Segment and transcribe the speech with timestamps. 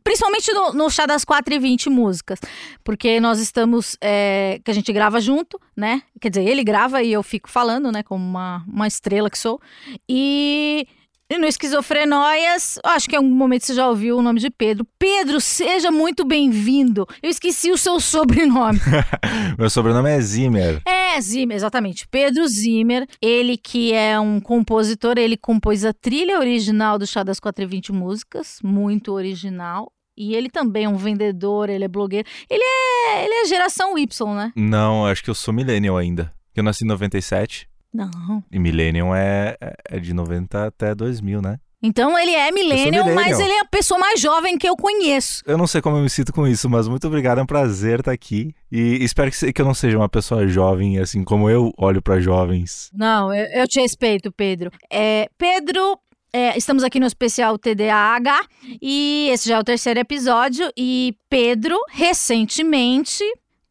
[0.03, 2.40] Principalmente no, no chá das 4h20 músicas.
[2.84, 3.98] Porque nós estamos.
[4.02, 6.02] É, que a gente grava junto, né?
[6.20, 8.04] Quer dizer, ele grava e eu fico falando, né?
[8.04, 9.59] Como uma, uma estrela que sou.
[10.07, 10.88] E.
[11.27, 14.85] E no Esquizofrenóias, acho que em algum momento você já ouviu o nome de Pedro.
[14.99, 17.07] Pedro, seja muito bem-vindo.
[17.21, 18.79] Eu esqueci o seu sobrenome.
[19.57, 20.84] Meu sobrenome é Zimmer.
[20.85, 22.07] É, Zimmer, exatamente.
[22.09, 27.39] Pedro Zimmer, ele que é um compositor, ele compôs a trilha original do Chá das
[27.39, 29.91] 420 Músicas, muito original.
[30.15, 32.27] E ele também é um vendedor, ele é blogueiro.
[32.48, 34.54] Ele é, ele é geração Y, né?
[34.55, 36.32] Não, acho que eu sou millennial ainda.
[36.55, 37.67] Eu nasci em 97.
[37.96, 38.43] Não.
[38.51, 39.55] E Millennium é,
[39.90, 41.57] é de 90 até 2000, né?
[41.82, 45.43] Então ele é millennial, mas ele é a pessoa mais jovem que eu conheço.
[45.46, 47.99] Eu não sei como eu me sinto com isso, mas muito obrigado, é um prazer
[47.99, 48.55] estar aqui.
[48.71, 52.20] E espero que, que eu não seja uma pessoa jovem, assim como eu olho para
[52.20, 52.90] jovens.
[52.91, 54.71] Não, eu, eu te respeito, Pedro.
[54.91, 55.99] É, Pedro,
[56.34, 58.41] é, estamos aqui no especial TDAH
[58.82, 60.70] e esse já é o terceiro episódio.
[60.76, 63.23] E Pedro, recentemente,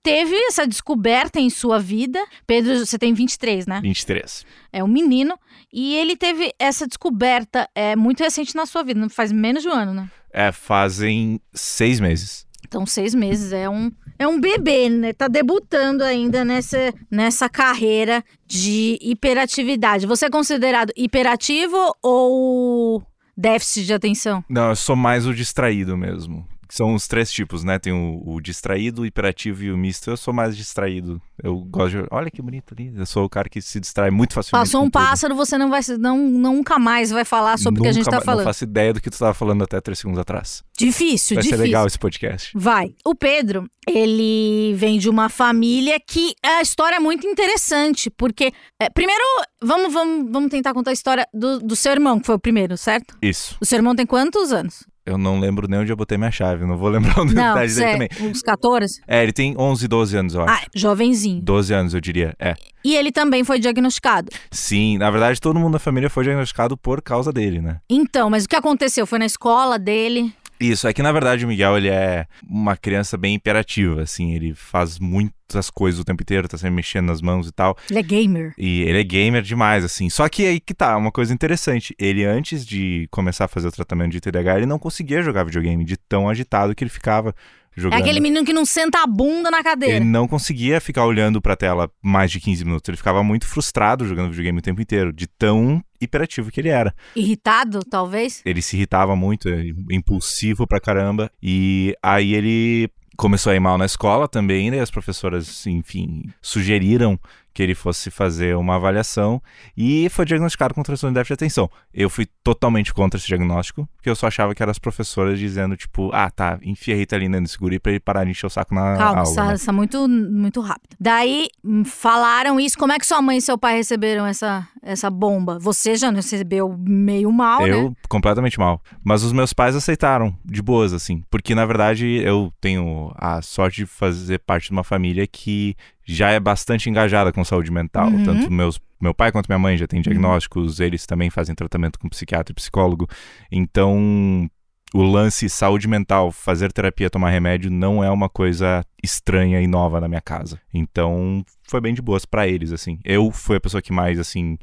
[0.04, 2.22] teve essa descoberta em sua vida.
[2.46, 3.80] Pedro, você tem 23, né?
[3.80, 4.44] 23.
[4.70, 5.36] É um menino.
[5.72, 9.68] E ele teve essa descoberta é, muito recente na sua vida, não faz menos de
[9.68, 10.10] um ano, né?
[10.30, 12.46] É, fazem seis meses.
[12.66, 15.12] Então, seis meses é um, é um bebê, né?
[15.12, 20.06] Tá debutando ainda nessa, nessa carreira de hiperatividade.
[20.06, 23.02] Você é considerado hiperativo ou
[23.36, 24.44] déficit de atenção?
[24.48, 26.46] Não, eu sou mais o distraído mesmo.
[26.74, 27.78] São os três tipos, né?
[27.78, 30.10] Tem o, o distraído, o hiperativo e o misto.
[30.10, 31.22] Eu sou mais distraído.
[31.40, 32.08] Eu gosto de...
[32.10, 32.92] Olha que bonito ali.
[32.96, 34.66] Eu sou o cara que se distrai muito facilmente.
[34.66, 35.08] Passou um com tudo.
[35.08, 38.20] pássaro, você não vai não, nunca mais vai falar sobre o que a gente tá
[38.20, 38.44] falando.
[38.44, 40.64] Não faço ideia do que tu estava falando até três segundos atrás.
[40.76, 41.58] Difícil, Vai difícil.
[41.58, 42.50] ser legal esse podcast.
[42.56, 42.92] Vai.
[43.04, 48.52] O Pedro, ele vem de uma família que a história é muito interessante, porque
[48.82, 49.22] é, primeiro
[49.62, 52.76] vamos, vamos, vamos tentar contar a história do, do seu irmão, que foi o primeiro,
[52.76, 53.16] certo?
[53.22, 53.56] Isso.
[53.60, 54.84] O seu irmão tem quantos anos?
[55.06, 56.64] Eu não lembro nem onde eu botei minha chave.
[56.64, 58.30] Não vou lembrar a Não, idade dele é, também.
[58.30, 59.00] uns 14?
[59.06, 60.64] É, ele tem 11, 12 anos, eu acho.
[60.64, 61.42] Ah, jovenzinho.
[61.42, 62.34] 12 anos, eu diria.
[62.38, 62.54] É.
[62.84, 64.30] E ele também foi diagnosticado.
[64.50, 67.78] Sim, na verdade, todo mundo da família foi diagnosticado por causa dele, né?
[67.88, 69.06] Então, mas o que aconteceu?
[69.06, 70.32] Foi na escola dele?
[70.58, 74.34] Isso, é que na verdade o Miguel, ele é uma criança bem imperativa, assim.
[74.34, 77.76] Ele faz muitas coisas o tempo inteiro, tá sempre mexendo nas mãos e tal.
[77.90, 78.54] Ele é gamer.
[78.56, 80.08] E ele é gamer demais, assim.
[80.08, 81.94] Só que aí que tá, uma coisa interessante.
[81.98, 85.84] Ele, antes de começar a fazer o tratamento de TDAH, ele não conseguia jogar videogame
[85.84, 87.34] de tão agitado que ele ficava
[87.76, 88.00] É jogando.
[88.00, 89.96] aquele menino que não senta a bunda na cadeira.
[89.96, 92.88] Ele não conseguia ficar olhando pra tela mais de 15 minutos.
[92.88, 96.94] Ele ficava muito frustrado jogando videogame o tempo inteiro, de tão hiperativo que ele era.
[97.16, 98.42] Irritado, talvez?
[98.44, 101.30] Ele se irritava muito, é impulsivo pra caramba.
[101.42, 104.80] E aí ele começou a ir mal na escola também, né?
[104.80, 107.18] As professoras, enfim, sugeriram
[107.54, 109.40] que ele fosse fazer uma avaliação
[109.76, 111.70] e foi diagnosticado com transtorno de déficit de atenção.
[111.94, 115.76] Eu fui totalmente contra esse diagnóstico, porque eu só achava que eram as professoras dizendo,
[115.76, 118.74] tipo, ah, tá, enfia a Ritalina nesse guri pra ele parar de encher o saco
[118.74, 119.22] na Calma, aula.
[119.22, 119.54] está, né?
[119.54, 120.96] está muito, muito rápido.
[120.98, 122.76] Daí, hum, falaram isso.
[122.76, 125.58] Como é que sua mãe e seu pai receberam essa, essa bomba?
[125.58, 127.70] Você já recebeu meio mal, né?
[127.70, 128.80] Eu, completamente mal.
[129.02, 131.22] Mas os meus pais aceitaram, de boas, assim.
[131.30, 135.74] Porque, na verdade, eu tenho a sorte de fazer parte de uma família que
[136.04, 138.08] já é bastante engajada com saúde mental.
[138.08, 138.24] Uhum.
[138.24, 142.08] Tanto meus, meu pai quanto minha mãe já têm diagnósticos, eles também fazem tratamento com
[142.08, 143.08] psiquiatra e psicólogo.
[143.50, 144.48] Então,
[144.94, 150.00] o lance saúde mental, fazer terapia, tomar remédio, não é uma coisa estranha e nova
[150.00, 150.60] na minha casa.
[150.72, 153.00] Então, foi bem de boas pra eles, assim.
[153.04, 154.56] Eu fui a pessoa que mais, assim,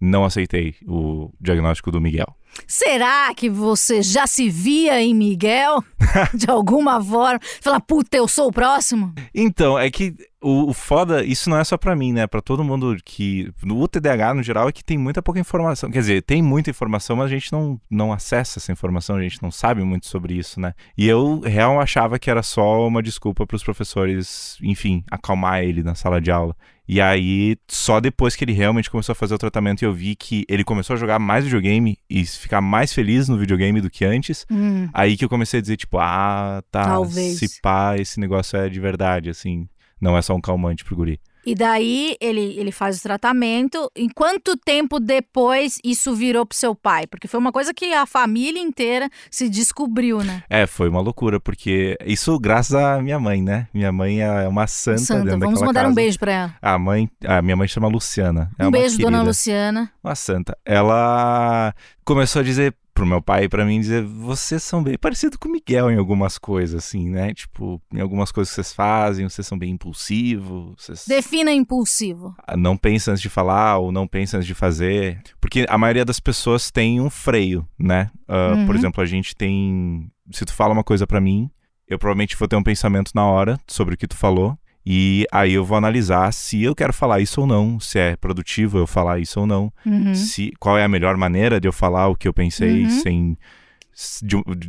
[0.00, 2.36] não aceitei o diagnóstico do Miguel.
[2.66, 5.82] Será que você já se via em Miguel?
[6.34, 7.40] de alguma forma?
[7.60, 9.12] Falar, puta, eu sou o próximo?
[9.34, 12.26] Então, é que o, o foda, isso não é só pra mim, né?
[12.26, 13.50] Pra todo mundo que.
[13.62, 15.90] No TDAH, no geral, é que tem muita pouca informação.
[15.90, 19.42] Quer dizer, tem muita informação, mas a gente não, não acessa essa informação, a gente
[19.42, 20.74] não sabe muito sobre isso, né?
[20.96, 25.94] E eu, real, achava que era só uma desculpa pros professores, enfim, acalmar ele na
[25.94, 26.54] sala de aula.
[26.86, 30.14] E aí, só depois que ele realmente começou a fazer o tratamento e eu vi
[30.14, 34.04] que ele começou a jogar mais videogame e ficar mais feliz no videogame do que
[34.04, 37.38] antes, Hum, Aí que eu comecei a dizer, tipo, ah, tá, Talvez.
[37.38, 39.66] se pá, esse negócio é de verdade, assim.
[40.00, 41.18] Não é só um calmante pro guri.
[41.46, 43.90] E daí ele, ele faz o tratamento.
[43.94, 47.06] Em quanto tempo depois isso virou pro seu pai?
[47.06, 50.42] Porque foi uma coisa que a família inteira se descobriu, né?
[50.48, 53.68] É, foi uma loucura, porque isso graças à minha mãe, né?
[53.74, 55.94] Minha mãe é uma santa, Santa, vamos mandar um casa.
[55.94, 56.54] beijo pra ela.
[56.62, 58.50] A mãe, a minha mãe chama Luciana.
[58.58, 59.92] É Um beijo, dona querida, Luciana.
[60.02, 60.56] Uma santa.
[60.64, 61.74] Ela
[62.04, 65.48] começou a dizer pro meu pai e pra mim dizer, vocês são bem parecido com
[65.48, 67.34] o Miguel em algumas coisas assim, né?
[67.34, 72.34] Tipo, em algumas coisas que vocês fazem, vocês são bem impulsivos, vocês Defina impulsivo.
[72.56, 75.20] não pensam antes de falar ou não pensam antes de fazer.
[75.40, 78.10] Porque a maioria das pessoas tem um freio, né?
[78.28, 78.78] Ah, Por Uhum.
[78.78, 80.08] exemplo, a gente tem.
[80.30, 81.50] Se tu fala uma coisa pra mim,
[81.88, 84.56] eu provavelmente vou ter um pensamento na hora sobre o que tu falou.
[84.86, 88.78] E aí eu vou analisar se eu quero falar isso ou não, se é produtivo
[88.78, 90.14] eu falar isso ou não, Uhum.
[90.14, 92.90] se qual é a melhor maneira de eu falar o que eu pensei Uhum.
[92.90, 93.38] sem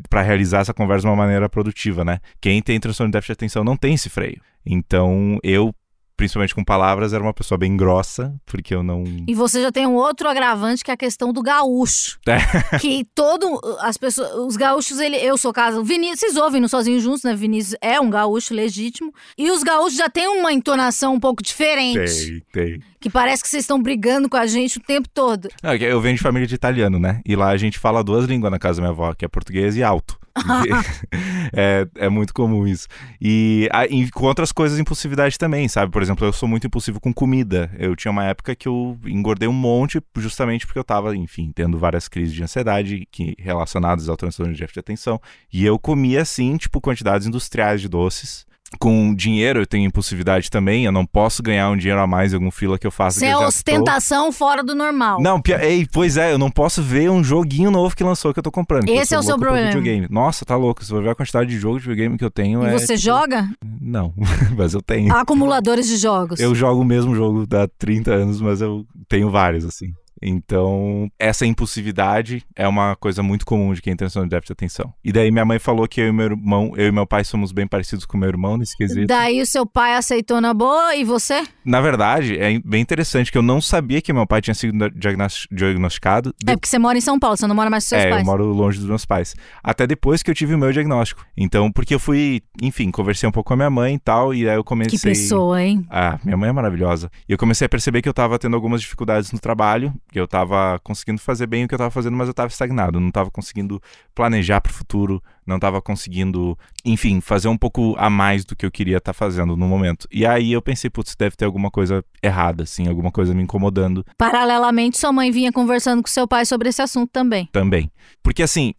[0.09, 2.19] para realizar essa conversa de uma maneira produtiva, né?
[2.39, 4.39] Quem tem transtorno de déficit de atenção não tem esse freio.
[4.63, 5.73] Então, eu
[6.15, 9.85] principalmente com palavras era uma pessoa bem grossa, porque eu não E você já tem
[9.85, 12.19] um outro agravante que é a questão do gaúcho.
[12.35, 12.79] É.
[12.79, 16.99] que todo as pessoas, os gaúchos, ele, eu sou casa, Vinícius, vocês ouvem no Sozinho
[16.99, 17.35] Juntos, né?
[17.35, 19.13] Vinícius é um gaúcho legítimo.
[19.37, 22.81] E os gaúchos já têm uma entonação um pouco diferente, tem, tem.
[22.99, 25.47] que parece que vocês estão brigando com a gente o tempo todo.
[25.63, 27.21] Não, é eu venho de família de italiano, né?
[27.25, 29.77] E lá a gente fala duas línguas na casa da minha avó, que é português
[29.77, 30.17] e alto.
[31.53, 32.87] é, é muito comum isso.
[33.21, 35.91] E, a- e com outras coisas, impulsividade também, sabe?
[35.91, 37.71] Por exemplo, eu sou muito impulsivo com comida.
[37.77, 41.77] Eu tinha uma época que eu engordei um monte justamente porque eu tava, enfim, tendo
[41.77, 45.21] várias crises de ansiedade que, relacionadas ao transtorno de déficit de atenção.
[45.51, 48.45] E eu comia, assim, tipo, quantidades industriais de doces.
[48.79, 50.85] Com dinheiro eu tenho impulsividade também.
[50.85, 53.17] Eu não posso ganhar um dinheiro a mais em algum fila que eu faça.
[53.17, 55.21] Isso que é já tô- ostentação fora do normal.
[55.21, 58.43] não, ei, pois é, eu não posso ver um joguinho novo que lançou que eu
[58.43, 58.89] tô comprando.
[58.89, 59.67] Esse é o seu problema.
[59.67, 60.07] Videogame.
[60.09, 60.83] Nossa, tá louco.
[60.83, 62.63] Se for ver a quantidade de jogos de videogame que eu tenho.
[62.63, 63.47] E é, você tipo, joga
[63.79, 64.13] Não,
[64.57, 65.13] mas eu tenho.
[65.15, 66.39] acumuladores de jogos.
[66.39, 69.93] Eu jogo o mesmo jogo há 30 anos, mas eu tenho vários, assim.
[70.21, 74.53] Então, essa impulsividade é uma coisa muito comum de quem tem transtorno de déficit de
[74.53, 74.93] atenção.
[75.03, 77.51] E daí minha mãe falou que eu e meu irmão, eu e meu pai somos
[77.51, 79.07] bem parecidos com meu irmão nesse quesito.
[79.07, 81.43] Daí o seu pai aceitou na boa e você?
[81.63, 85.47] Na verdade, é bem interessante que eu não sabia que meu pai tinha sido diagnos-
[85.51, 86.33] diagnosticado.
[86.47, 88.21] É porque você mora em São Paulo, você não mora mais com seus é, pais.
[88.21, 89.35] eu moro longe dos meus pais.
[89.63, 91.25] Até depois que eu tive o meu diagnóstico.
[91.37, 94.47] Então, porque eu fui, enfim, conversei um pouco com a minha mãe e tal, e
[94.49, 94.97] aí eu comecei.
[94.97, 95.85] Que pessoa, hein?
[95.89, 97.09] Ah, minha mãe é maravilhosa.
[97.27, 100.79] E eu comecei a perceber que eu tava tendo algumas dificuldades no trabalho, eu tava
[100.83, 103.81] conseguindo fazer bem o que eu tava fazendo, mas eu tava estagnado, não tava conseguindo
[104.13, 108.71] planejar pro futuro, não tava conseguindo, enfim, fazer um pouco a mais do que eu
[108.71, 110.07] queria estar fazendo no momento.
[110.11, 114.05] E aí eu pensei, putz, deve ter alguma coisa errada, assim, alguma coisa me incomodando
[114.17, 117.47] Paralelamente, sua mãe vinha conversando com seu pai sobre esse assunto também.
[117.51, 117.91] também.
[118.23, 118.73] Porque assim,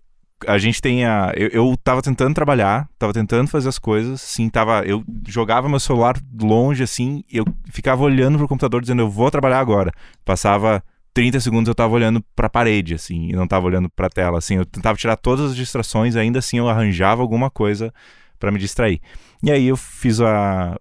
[0.46, 1.32] a gente tem a.
[1.36, 4.82] Eu, eu tava tentando trabalhar, tava tentando fazer as coisas, sim, tava.
[4.84, 9.60] Eu jogava meu celular longe, assim, eu ficava olhando pro computador dizendo, eu vou trabalhar
[9.60, 9.92] agora.
[10.24, 10.82] Passava
[11.16, 14.56] 30 segundos eu tava olhando pra parede, assim, e não tava olhando pra tela, assim.
[14.56, 17.90] Eu tentava tirar todas as distrações, ainda assim eu arranjava alguma coisa
[18.38, 19.00] pra me distrair.
[19.42, 20.78] E aí eu fiz a.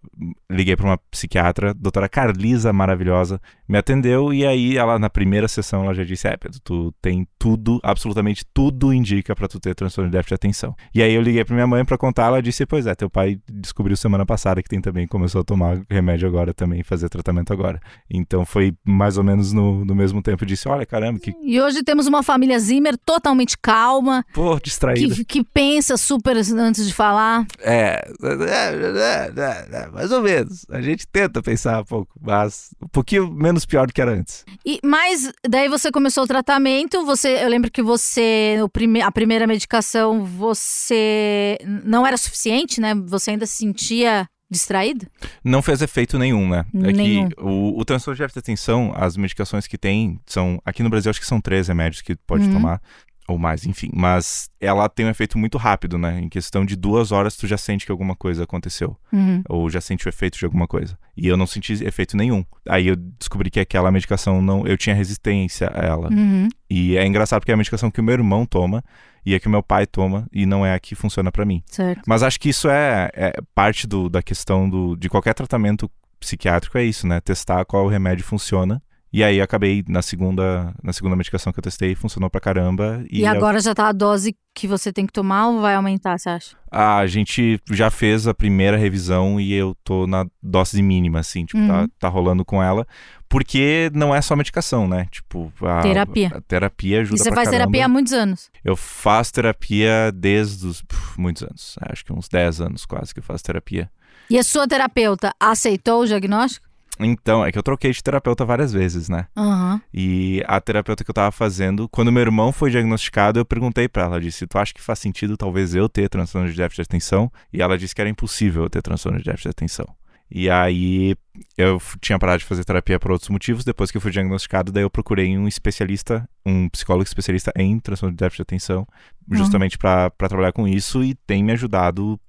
[0.51, 5.83] Liguei pra uma psiquiatra, doutora Carlisa, maravilhosa, me atendeu e aí ela, na primeira sessão,
[5.83, 10.09] ela já disse: É, Pedro, tu tem tudo, absolutamente tudo indica pra tu ter transtorno
[10.09, 10.75] de déficit de atenção.
[10.93, 13.39] E aí eu liguei pra minha mãe pra contar, ela disse: Pois é, teu pai
[13.51, 17.79] descobriu semana passada que tem também, começou a tomar remédio agora também, fazer tratamento agora.
[18.09, 20.43] Então foi mais ou menos no, no mesmo tempo.
[20.43, 21.33] Eu disse: Olha, caramba, que.
[21.41, 25.15] E hoje temos uma família Zimmer totalmente calma, Pô, distraída.
[25.15, 27.45] que, que pensa super antes de falar.
[27.59, 30.65] É, é, é, é, mais ou menos.
[30.69, 34.43] A gente tenta pensar um pouco, mas um pouquinho menos pior do que era antes.
[34.65, 39.11] E, mas daí você começou o tratamento, você, eu lembro que você, o prime, a
[39.11, 42.95] primeira medicação, você não era suficiente, né?
[43.05, 45.07] Você ainda se sentia distraído?
[45.43, 46.65] Não fez efeito nenhum, né?
[46.73, 47.25] Nenhum.
[47.25, 50.59] É que o, o transtorno de atenção, as medicações que tem, são.
[50.65, 52.53] Aqui no Brasil, acho que são três remédios que pode Uhum.
[52.53, 52.81] tomar.
[53.27, 53.89] Ou mais, enfim.
[53.93, 56.19] Mas ela tem um efeito muito rápido, né?
[56.19, 58.95] Em questão de duas horas, tu já sente que alguma coisa aconteceu.
[59.11, 59.41] Uhum.
[59.49, 60.97] Ou já sente o efeito de alguma coisa.
[61.17, 62.45] E eu não senti efeito nenhum.
[62.69, 64.67] Aí eu descobri que aquela medicação não.
[64.67, 66.09] Eu tinha resistência a ela.
[66.11, 66.47] Uhum.
[66.69, 68.83] E é engraçado porque é a medicação que o meu irmão toma
[69.25, 71.63] e é que o meu pai toma e não é a que funciona pra mim.
[71.65, 72.03] Certo.
[72.05, 75.89] Mas acho que isso é, é parte do, da questão do, de qualquer tratamento
[76.19, 77.19] psiquiátrico, é isso, né?
[77.19, 78.81] Testar qual remédio funciona.
[79.15, 83.01] E aí acabei na segunda, na segunda medicação que eu testei, funcionou pra caramba.
[83.09, 86.19] E, E, agora já tá a dose que você tem que tomar ou vai aumentar,
[86.19, 86.57] você acha?
[86.69, 91.65] a, gente já fez a primeira revisão e eu tô na dose mínima, assim, tipo,
[91.65, 91.87] tá, Uhum.
[91.97, 92.85] tá rolando com ela.
[93.29, 95.07] Porque não é só medicação, né?
[95.09, 96.31] Tipo, a, Terapia.
[96.35, 97.57] A terapia ajuda E você faz caramba.
[97.71, 98.49] terapia há muitos anos.
[98.65, 101.75] Eu faço terapia desde os puf, muitos anos.
[101.89, 103.89] Acho que uns 10 anos quase que eu faço terapia.
[104.29, 106.67] E a sua terapeuta aceitou o diagnóstico?
[106.99, 109.27] Então, é que eu troquei de terapeuta várias vezes, né?
[109.35, 109.81] Aham.
[109.93, 114.03] E a terapeuta que eu tava fazendo, quando meu irmão foi diagnosticado, eu perguntei pra
[114.03, 117.31] ela, disse, tu acha que faz sentido talvez eu ter transtorno de déficit de atenção?
[117.51, 119.85] E ela disse que era impossível eu ter transtorno de déficit de atenção.
[120.29, 121.15] E aí
[121.57, 123.63] eu tinha parado de fazer terapia por outros motivos.
[123.63, 128.15] Depois que eu fui diagnosticado, daí eu procurei um especialista, um psicólogo especialista em transtorno
[128.15, 128.87] de déficit de atenção,
[129.31, 132.19] justamente pra pra trabalhar com isso e tem me ajudado,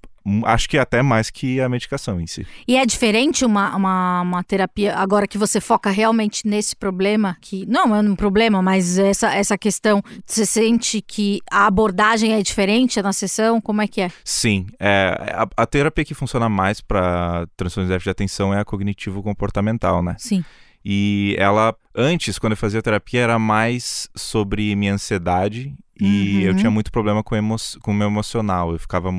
[0.45, 2.47] acho que até mais que a medicação em si.
[2.67, 7.65] E é diferente uma, uma, uma terapia, agora que você foca realmente nesse problema, que
[7.67, 13.01] não é um problema, mas essa, essa questão, você sente que a abordagem é diferente
[13.01, 13.61] na sessão?
[13.61, 14.11] Como é que é?
[14.25, 18.61] Sim, é, a, a terapia que funciona mais para transtorno de déficit de atenção é
[18.61, 20.17] a cognitivo-comportamental, né?
[20.19, 20.45] Sim.
[20.85, 26.41] E ela, antes, quando eu fazia terapia, era mais sobre minha ansiedade e Uhum.
[26.43, 28.73] eu tinha muito problema com, emo com o meu emocional.
[28.73, 29.11] Eu ficava.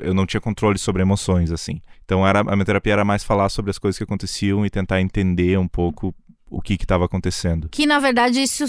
[0.00, 1.80] Eu não tinha controle sobre emoções, assim.
[2.04, 5.00] Então era, a minha terapia era mais falar sobre as coisas que aconteciam e tentar
[5.00, 6.14] entender um pouco
[6.50, 7.68] o que estava acontecendo.
[7.70, 8.64] Que na verdade isso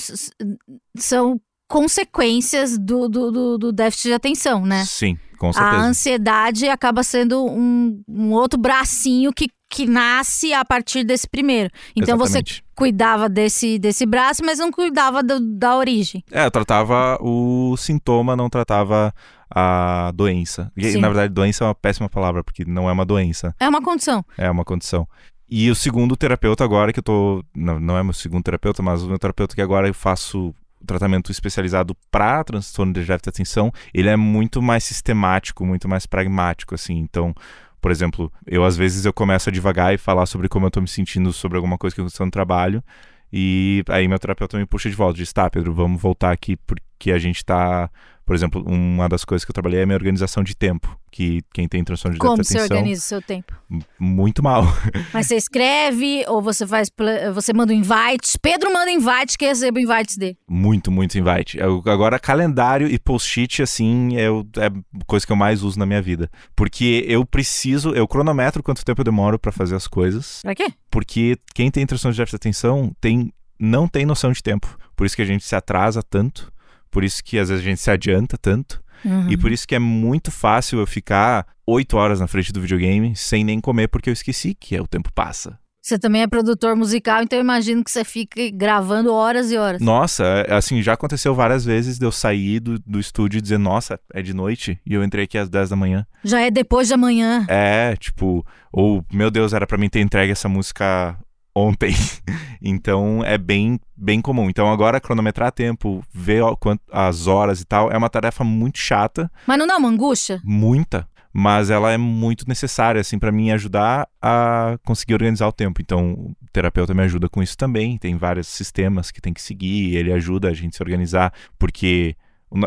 [0.98, 4.84] são consequências do, do, do, do déficit de atenção, né?
[4.86, 5.78] Sim, com A certeza.
[5.78, 11.70] ansiedade acaba sendo um, um outro bracinho que, que nasce a partir desse primeiro.
[11.96, 12.64] Então você Exatamente.
[12.76, 16.24] cuidava desse, desse braço, mas não cuidava do- da origem.
[16.32, 19.14] É, eu tratava o sintoma, não tratava
[19.50, 20.72] a doença.
[20.76, 21.02] E, Sim.
[21.02, 23.56] na verdade, doença é uma péssima palavra, porque não é uma doença.
[23.60, 24.26] É uma condição.
[24.38, 25.08] É uma condição.
[25.48, 27.44] E o segundo terapeuta agora que eu tô.
[27.56, 30.54] Não, não é meu segundo terapeuta, mas o meu terapeuta que agora eu faço
[30.86, 36.06] tratamento especializado para transtorno de déficit de atenção, ele é muito mais sistemático, muito mais
[36.06, 36.98] pragmático, assim.
[37.00, 37.34] Então,
[37.82, 40.82] por exemplo, eu às vezes eu começo a devagar e falar sobre como eu tô
[40.82, 42.84] me sentindo sobre alguma coisa que aconteceu no trabalho.
[43.32, 47.12] E aí meu terapeuta me puxa de volta, diz, tá, Pedro, vamos voltar aqui porque
[47.12, 47.90] a gente tá...
[48.30, 51.42] Por exemplo, uma das coisas que eu trabalhei é a minha organização de tempo, que
[51.52, 52.78] quem tem transtorno de Como déficit você de atenção...
[52.78, 53.56] organiza o seu tempo?
[54.00, 54.66] Muito mal.
[55.12, 56.92] Mas você escreve ou você faz,
[57.34, 58.38] você manda um invite.
[58.40, 60.38] Pedro manda invite que recebe invites dele.
[60.48, 61.58] Muito, muito invite.
[61.58, 65.80] Eu- agora, calendário e post-it, assim, é, o- é a coisa que eu mais uso
[65.80, 66.30] na minha vida.
[66.56, 70.40] Porque eu preciso, eu cronometro quanto tempo eu demoro pra fazer as coisas.
[70.44, 70.72] Pra quê?
[70.92, 74.78] Porque quem tem transtorno de déficit de atenção tem, não tem noção de tempo.
[74.96, 76.54] Por isso que a gente se atrasa tanto.
[76.92, 78.82] Por isso que às vezes a gente se adianta tanto.
[79.06, 79.30] Uhum.
[79.30, 83.16] E por isso que é muito fácil eu ficar oito horas na frente do videogame
[83.16, 85.58] sem nem comer porque eu esqueci que o tempo passa.
[85.82, 89.82] Você também é produtor musical, então eu imagino que você fique gravando horas e horas.
[89.82, 93.58] Nossa, é- assim, já aconteceu várias vezes de eu sair do, do estúdio e dizer,
[93.58, 96.06] nossa, é de noite, e eu entrei aqui às 10 da manhã.
[96.24, 97.46] Já é depois de amanhã.
[97.48, 101.18] É, tipo, ou, meu Deus, era pra mim ter entregue essa música
[101.56, 101.94] ontem.
[102.62, 104.50] então é bem, bem comum.
[104.50, 106.44] Então agora cronometrar tempo, ver
[106.92, 110.42] as horas e tal, é uma tarefa muito chata, Mas não dá uma angústia?
[110.44, 115.82] muita, mas ela é muito necessária, assim, pra mim ajudar a conseguir organizar o tempo.
[115.82, 117.98] Então, o terapeuta me ajuda com isso também.
[117.98, 122.16] Tem vários sistemas que tem que seguir, ele ajuda a gente se organizar, porque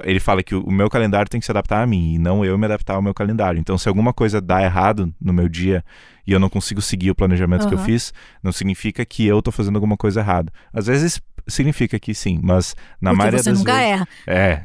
[0.05, 2.57] ele fala que o meu calendário tem que se adaptar a mim e não eu
[2.57, 3.59] me adaptar ao meu calendário.
[3.59, 5.85] Então, se alguma coisa dá errado no meu dia
[6.27, 8.13] e eu não consigo seguir o planejamento que eu fiz,
[8.43, 10.53] não significa que eu tô fazendo alguma coisa errada.
[10.73, 14.09] Às vezes significa que sim, mas na Porque maioria você das nunca vezes erra.
[14.29, 14.63] é,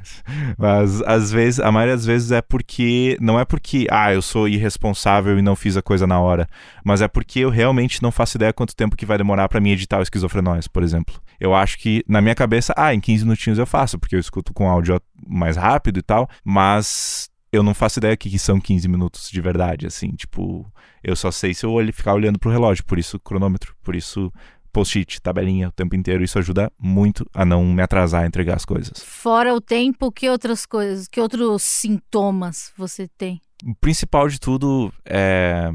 [0.57, 4.47] mas às vezes, a maioria das vezes é porque, não é porque, ah, eu sou
[4.47, 6.47] irresponsável e não fiz a coisa na hora,
[6.85, 9.71] mas é porque eu realmente não faço ideia quanto tempo que vai demorar pra mim
[9.71, 11.15] editar o Esquizofrenóis, por exemplo.
[11.39, 14.53] Eu acho que, na minha cabeça, ah, em 15 minutinhos eu faço, porque eu escuto
[14.53, 18.87] com áudio mais rápido e tal, mas eu não faço ideia que que são 15
[18.87, 20.65] minutos de verdade, assim, tipo,
[21.03, 24.31] eu só sei se eu ficar olhando pro relógio, por isso cronômetro, por isso
[24.71, 28.65] post-it, tabelinha o tempo inteiro, isso ajuda muito a não me atrasar a entregar as
[28.65, 29.01] coisas.
[29.03, 33.41] Fora o tempo, que outras coisas, que outros sintomas você tem?
[33.65, 35.71] O principal de tudo, é,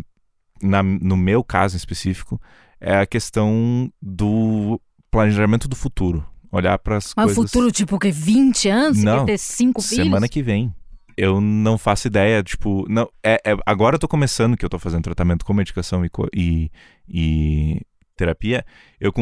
[0.62, 2.40] na- no meu caso em específico,
[2.80, 6.24] é a questão do planejamento do futuro.
[6.52, 7.38] Olhar para as Mas coisas.
[7.44, 8.10] o futuro, tipo, o quê?
[8.12, 9.02] 20 anos?
[9.02, 9.20] Não.
[9.24, 10.04] quer ter cinco filhos?
[10.04, 10.72] Semana que vem.
[11.16, 14.78] Eu não faço ideia, tipo, não, é, é- agora eu tô começando, que eu tô
[14.78, 16.70] fazendo tratamento com medicação e, e,
[17.08, 17.80] e
[18.16, 18.64] terapia,
[19.00, 19.12] eu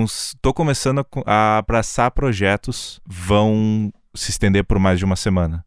[0.40, 5.64] tô começando a, co- a abraçar projetos vão se estender por mais de uma semana.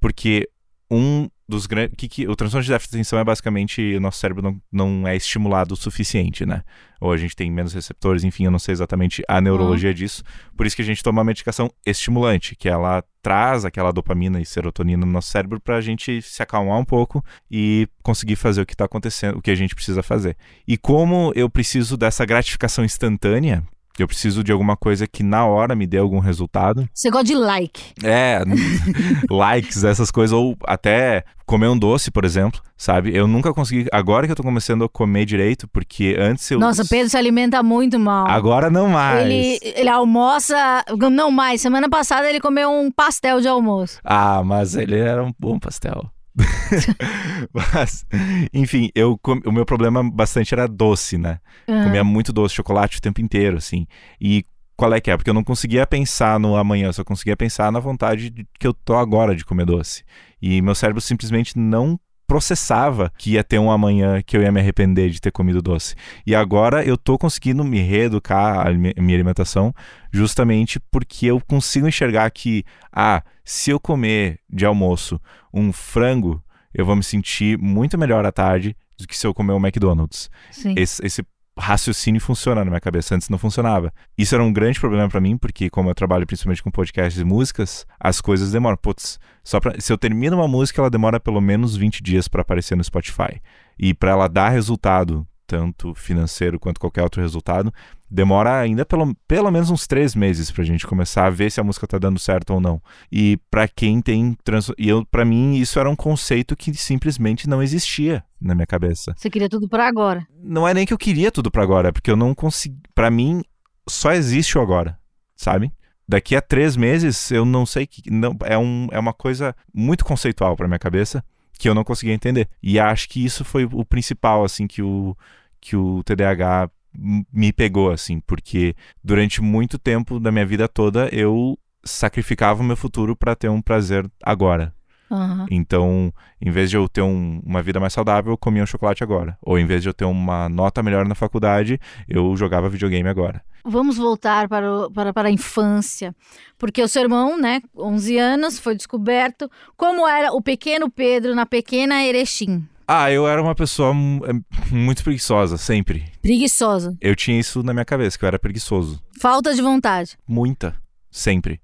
[0.00, 0.48] Porque
[0.90, 1.94] um dos grandes.
[1.96, 5.08] Que, que, o transtorno de déficit de atenção é basicamente o nosso cérebro não, não
[5.08, 6.62] é estimulado o suficiente, né?
[7.00, 10.22] Ou a gente tem menos receptores, enfim, eu não sei exatamente a neurologia disso.
[10.56, 14.46] Por isso que a gente toma uma medicação estimulante, que ela traz aquela dopamina e
[14.46, 18.76] serotonina no nosso cérebro pra gente se acalmar um pouco e conseguir fazer o que
[18.76, 20.36] tá acontecendo, o que a gente precisa fazer.
[20.66, 23.64] E como eu preciso dessa gratificação instantânea,
[24.02, 26.88] Eu preciso de alguma coisa que na hora me dê algum resultado.
[26.92, 27.82] Você gosta de like.
[28.02, 28.42] É,
[29.30, 33.16] likes, essas coisas, ou até comer um doce, por exemplo, sabe?
[33.16, 33.86] Eu nunca consegui.
[33.90, 36.60] Agora que eu tô começando a comer direito, porque antes eu.
[36.60, 38.28] Nossa, Pedro se alimenta muito mal.
[38.28, 39.26] Agora não mais.
[39.26, 40.84] Ele, ele almoça.
[41.10, 41.60] Não mais.
[41.60, 43.98] Semana passada ele comeu um pastel de almoço.
[44.04, 46.10] Ah, mas ele era um bom pastel.
[47.52, 48.06] mas,
[48.52, 51.40] enfim, eu o meu problema bastante era doce, né?
[51.66, 51.84] Ah.
[51.84, 53.86] Comia muito doce, chocolate o tempo inteiro, assim.
[54.20, 54.44] E
[54.76, 55.16] qual é que é?
[55.16, 58.66] Porque eu não conseguia pensar no amanhã, eu só conseguia pensar na vontade de- que
[58.66, 60.04] eu tô agora de comer doce.
[60.40, 64.60] E meu cérebro simplesmente não processava que ia ter um amanhã que eu ia me
[64.60, 65.96] arrepender de ter comido doce.
[66.26, 69.74] E agora eu tô conseguindo me reeducar a mi- minha alimentação
[70.12, 75.18] justamente porque eu consigo enxergar que, ah, se eu comer de almoço
[75.52, 76.42] um frango,
[76.74, 80.30] eu vou me sentir muito melhor à tarde do que se eu comer um McDonald's
[80.50, 80.74] Sim.
[80.76, 81.22] esse, esse
[81.58, 83.14] raciocínio funciona na minha cabeça.
[83.14, 83.92] Antes não funcionava.
[84.16, 87.24] Isso era um grande problema pra mim, porque como eu trabalho principalmente com podcasts e
[87.24, 88.76] músicas, as coisas demoram.
[88.76, 92.42] Putz, só pra, se eu termino uma música, ela demora pelo menos 20 dias pra
[92.42, 93.40] aparecer no Spotify.
[93.78, 97.72] E pra ela dar resultado, tanto financeiro quanto qualquer outro resultado,
[98.10, 101.64] demora ainda pelo, pelo menos uns três meses pra gente começar a ver se a
[101.64, 102.80] música tá dando certo ou não.
[103.12, 104.70] E pra quem tem trans...
[104.78, 109.14] e eu para mim isso era um conceito que simplesmente não existia na minha cabeça
[109.16, 110.26] Você queria tudo pra agora.
[110.42, 112.78] não é nem que eu queria tudo pra agora, é porque eu não consegui.
[112.94, 113.42] Pra mim,
[113.88, 114.98] só existe o agora,
[115.36, 115.72] sabe?
[116.06, 118.10] Daqui a três meses, eu não sei que.
[118.10, 121.22] Não, é, um, é uma coisa muito conceitual pra minha cabeça
[121.58, 122.48] que eu não conseguia entender.
[122.62, 125.16] E acho que isso foi o principal, assim, que o,
[125.60, 131.58] que o TDAH me pegou, assim, porque durante muito tempo da minha vida toda eu
[131.84, 134.74] sacrificava o meu futuro pra ter um prazer agora.
[135.10, 135.46] Aham.
[135.50, 139.02] Então, em vez de eu ter um- uma vida mais saudável, eu comia um chocolate
[139.02, 139.38] agora.
[139.40, 143.42] Ou em vez de eu ter uma nota melhor na faculdade, eu jogava videogame agora.
[143.64, 146.14] Vamos voltar para, o- para, para a infância.
[146.58, 151.46] Porque o seu irmão, né, 11 anos, foi descoberto como era o pequeno Pedro na
[151.46, 152.66] pequena Erechim.
[152.86, 154.32] Ah, eu era uma pessoa mu- é,
[154.74, 156.04] muito preguiçosa, sempre.
[156.28, 156.94] Preguiçosa.
[157.00, 159.02] Eu tinha isso na minha cabeça, que eu era preguiçoso.
[159.18, 160.18] Falta de vontade.
[160.28, 160.76] Muita.
[161.10, 161.58] Sempre.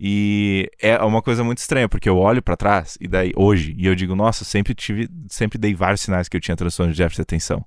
[0.00, 3.86] E é uma coisa muito estranha, porque eu olho pra trás, e daí, hoje, e
[3.86, 7.18] eu digo, nossa, sempre tive, sempre dei vários sinais que eu tinha transtorno de déficit
[7.18, 7.64] de atenção.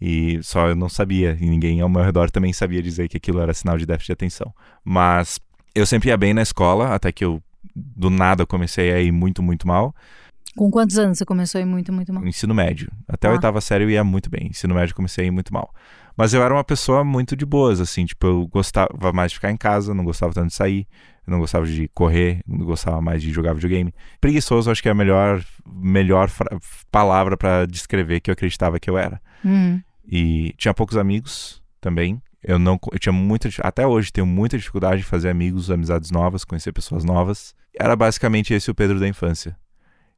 [0.00, 3.40] E só eu não sabia, e ninguém ao meu redor também sabia dizer que aquilo
[3.40, 4.54] era sinal de déficit de atenção.
[4.84, 5.40] Mas
[5.74, 7.42] eu sempre ia bem na escola, até que eu,
[7.74, 9.92] do nada, comecei a ir muito, muito mal.
[10.56, 12.22] Com quantos anos você começou a ir muito, muito mal?
[12.22, 12.90] No ensino médio.
[13.08, 13.34] Até a Ah.
[13.34, 14.48] oitava série eu ia muito bem.
[14.48, 15.72] Ensino médio comecei a ir muito mal.
[16.16, 19.50] Mas eu era uma pessoa muito de boas, assim, tipo, eu gostava mais de ficar
[19.50, 20.86] em casa, não gostava tanto de sair,
[21.26, 23.92] eu não gostava de correr, não gostava mais de jogar videogame.
[24.20, 26.30] Preguiçoso, acho que é a melhor, melhor
[26.90, 29.20] palavra pra descrever que eu acreditava que eu era.
[29.44, 29.80] Hum.
[30.06, 32.22] E tinha poucos amigos também.
[32.42, 36.44] Eu não, eu tinha muita, até hoje tenho muita dificuldade de fazer amigos, amizades novas,
[36.44, 37.54] conhecer pessoas novas.
[37.76, 39.56] Era basicamente esse o Pedro da infância.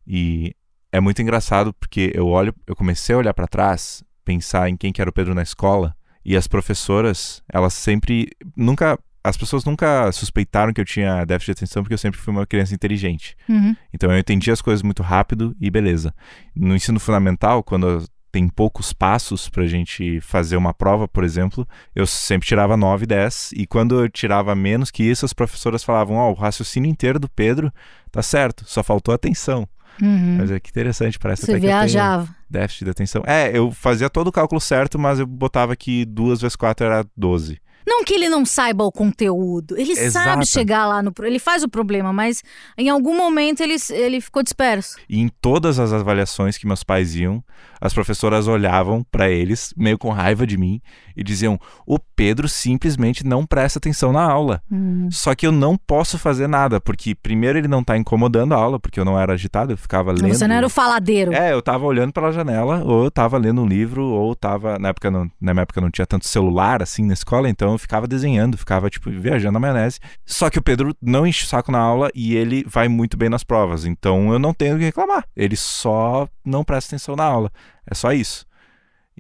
[0.06, 0.54] E
[0.92, 4.92] é muito engraçado porque eu olho, eu comecei a olhar pra trás, pensar em quem
[4.92, 10.12] que era o Pedro na escola, e as professoras, elas sempre nunca as pessoas nunca
[10.12, 13.36] suspeitaram que eu tinha déficit de atenção porque eu sempre fui uma criança inteligente.
[13.48, 13.74] Uhum.
[13.92, 16.14] Então eu entendi as coisas muito rápido e beleza.
[16.54, 22.06] No ensino fundamental, quando tem poucos passos pra gente fazer uma prova, por exemplo, eu
[22.06, 26.30] sempre tirava 9, 10, e quando eu tirava menos que isso, as professoras falavam: Ó,
[26.30, 27.72] o raciocínio inteiro do Pedro
[28.12, 29.66] tá certo, só faltou atenção.
[30.02, 30.36] Uhum.
[30.38, 32.28] Mas é que interessante, parece Você até que eu tenho viajava.
[32.48, 33.22] déficit de atenção.
[33.26, 37.04] É, eu fazia todo o cálculo certo, mas eu botava que duas vezes quatro era
[37.16, 37.58] 12.
[37.86, 39.78] Não que ele não saiba o conteúdo.
[39.78, 40.24] Ele Exato.
[40.24, 41.12] sabe chegar lá no.
[41.22, 42.42] Ele faz o problema, mas
[42.76, 44.96] em algum momento ele, ele ficou disperso.
[45.08, 47.44] E em todas as avaliações que meus pais iam,
[47.80, 50.80] as professoras olhavam pra eles, meio com raiva de mim,
[51.16, 54.62] e diziam: o Pedro simplesmente não presta atenção na aula.
[54.70, 55.08] Hum.
[55.10, 58.80] Só que eu não posso fazer nada, porque primeiro ele não tá incomodando a aula,
[58.80, 60.28] porque eu não era agitado, eu ficava lendo.
[60.28, 61.32] Você não era o faladeiro.
[61.32, 64.78] É, eu tava olhando pela janela, ou eu tava lendo um livro, ou tava.
[64.78, 67.80] Na época não, na minha época não tinha tanto celular assim na escola, então eu
[67.80, 70.00] ficava desenhando, ficava, tipo, viajando na maionese.
[70.24, 73.28] Só que o Pedro não enche o saco na aula e ele vai muito bem
[73.28, 73.84] nas provas.
[73.84, 75.24] Então eu não tenho o que reclamar.
[75.36, 77.50] Ele só não presta atenção na aula.
[77.88, 78.44] É só isso.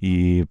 [0.00, 0.44] E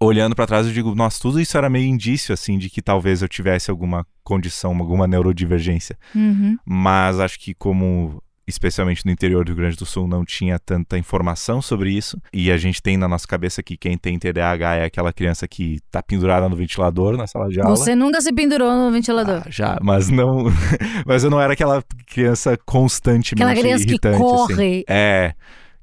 [0.00, 3.20] olhando pra trás eu digo, nossa, tudo isso era meio indício, assim, de que talvez
[3.22, 6.56] eu tivesse alguma condição, alguma neurodivergência Uhum.
[6.64, 10.98] mas acho que como especialmente no interior do Rio Grande do Sul não tinha tanta
[10.98, 14.84] informação sobre isso e a gente tem na nossa cabeça que quem tem TDAH é
[14.84, 17.76] aquela criança que tá pendurada no ventilador na sala de aula.
[17.76, 19.42] Você nunca se pendurou no ventilador.
[19.44, 20.46] Ah, já, mas não,
[21.06, 24.24] mas eu não era aquela criança constantemente Aquela criança que irritante, assim.
[24.24, 24.84] corre.
[24.88, 25.34] É,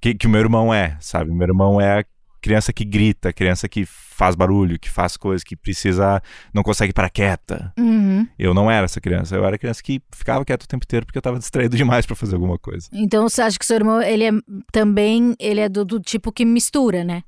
[0.02, 1.32] que, que o meu irmão é, sabe?
[1.32, 2.04] Meu irmão é
[2.46, 6.22] criança que grita, criança que faz barulho, que faz coisas, que precisa,
[6.54, 7.74] não consegue parar quieta.
[7.76, 8.28] Uhum.
[8.38, 11.18] Eu não era essa criança, eu era criança que ficava quieto o tempo inteiro porque
[11.18, 12.88] eu tava distraído demais pra fazer alguma coisa.
[12.94, 14.32] Então você acha que seu irmão, ele é
[14.72, 17.24] também, ele é do, do tipo que mistura, né?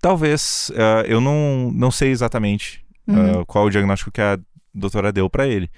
[0.00, 3.40] Talvez, ah, eu não, não sei exatamente Uhum.
[3.40, 4.36] ah, qual o diagnóstico que a
[4.74, 5.70] doutora deu pra ele,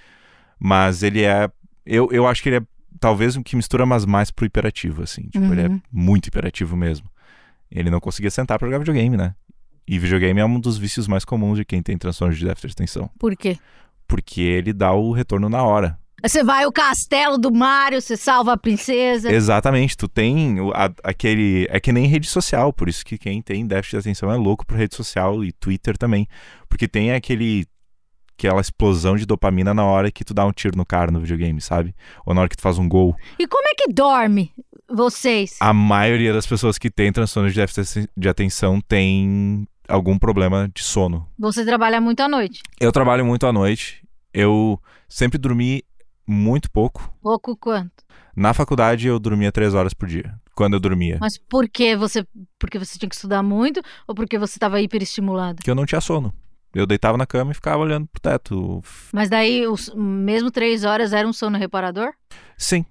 [0.59, 1.49] mas ele é,
[1.87, 2.63] eu, eu acho que ele é
[2.99, 5.81] talvez um que mistura, mas mais pro hiperativo, assim, tipo, ele é Uhum.
[5.93, 7.07] muito hiperativo mesmo.
[7.71, 9.35] Ele não conseguia sentar pra jogar videogame, né?
[9.87, 12.73] E videogame é um dos vícios mais comuns de quem tem transtorno de déficit de
[12.75, 13.59] atenção, Por quê?
[14.07, 15.99] porque ele dá o retorno na hora.
[16.23, 19.31] Você vai ao castelo do Mario, você salva a princesa.
[19.31, 21.67] Exatamente, tu tem o- a- aquele.
[21.71, 24.67] É que nem rede social, por isso que quem tem déficit de atenção é louco
[24.67, 26.27] por rede social e Twitter também.
[26.69, 27.67] Porque tem aquele.
[28.37, 31.61] Aquela explosão de dopamina na hora que tu dá um tiro no cara no videogame,
[31.61, 31.93] sabe?
[32.25, 33.17] Ou na hora que tu faz um gol.
[33.39, 34.53] E como é que dorme
[34.91, 35.57] vocês?
[35.61, 40.83] A maioria das pessoas que tem transtorno de déficit de atenção tem algum problema de
[40.83, 41.27] sono.
[41.39, 42.63] Você trabalha muito à noite.
[42.81, 44.03] Eu trabalho muito à noite.
[44.33, 45.83] Eu sempre dormi
[46.27, 47.13] muito pouco.
[47.23, 48.05] Pouco quanto?
[48.37, 50.35] Na faculdade eu dormia três horas por dia.
[50.55, 51.19] Quando eu dormia.
[51.21, 52.27] Mas por que você.
[52.59, 55.57] Porque você tinha que estudar muito ou porque você estava hiperestimulado?
[55.57, 56.33] Porque eu não tinha sono.
[56.75, 58.83] Eu deitava na cama e ficava olhando pro teto.
[59.13, 62.13] Mas daí, os, mesmo três horas era um sono reparador?
[62.59, 62.85] Sim,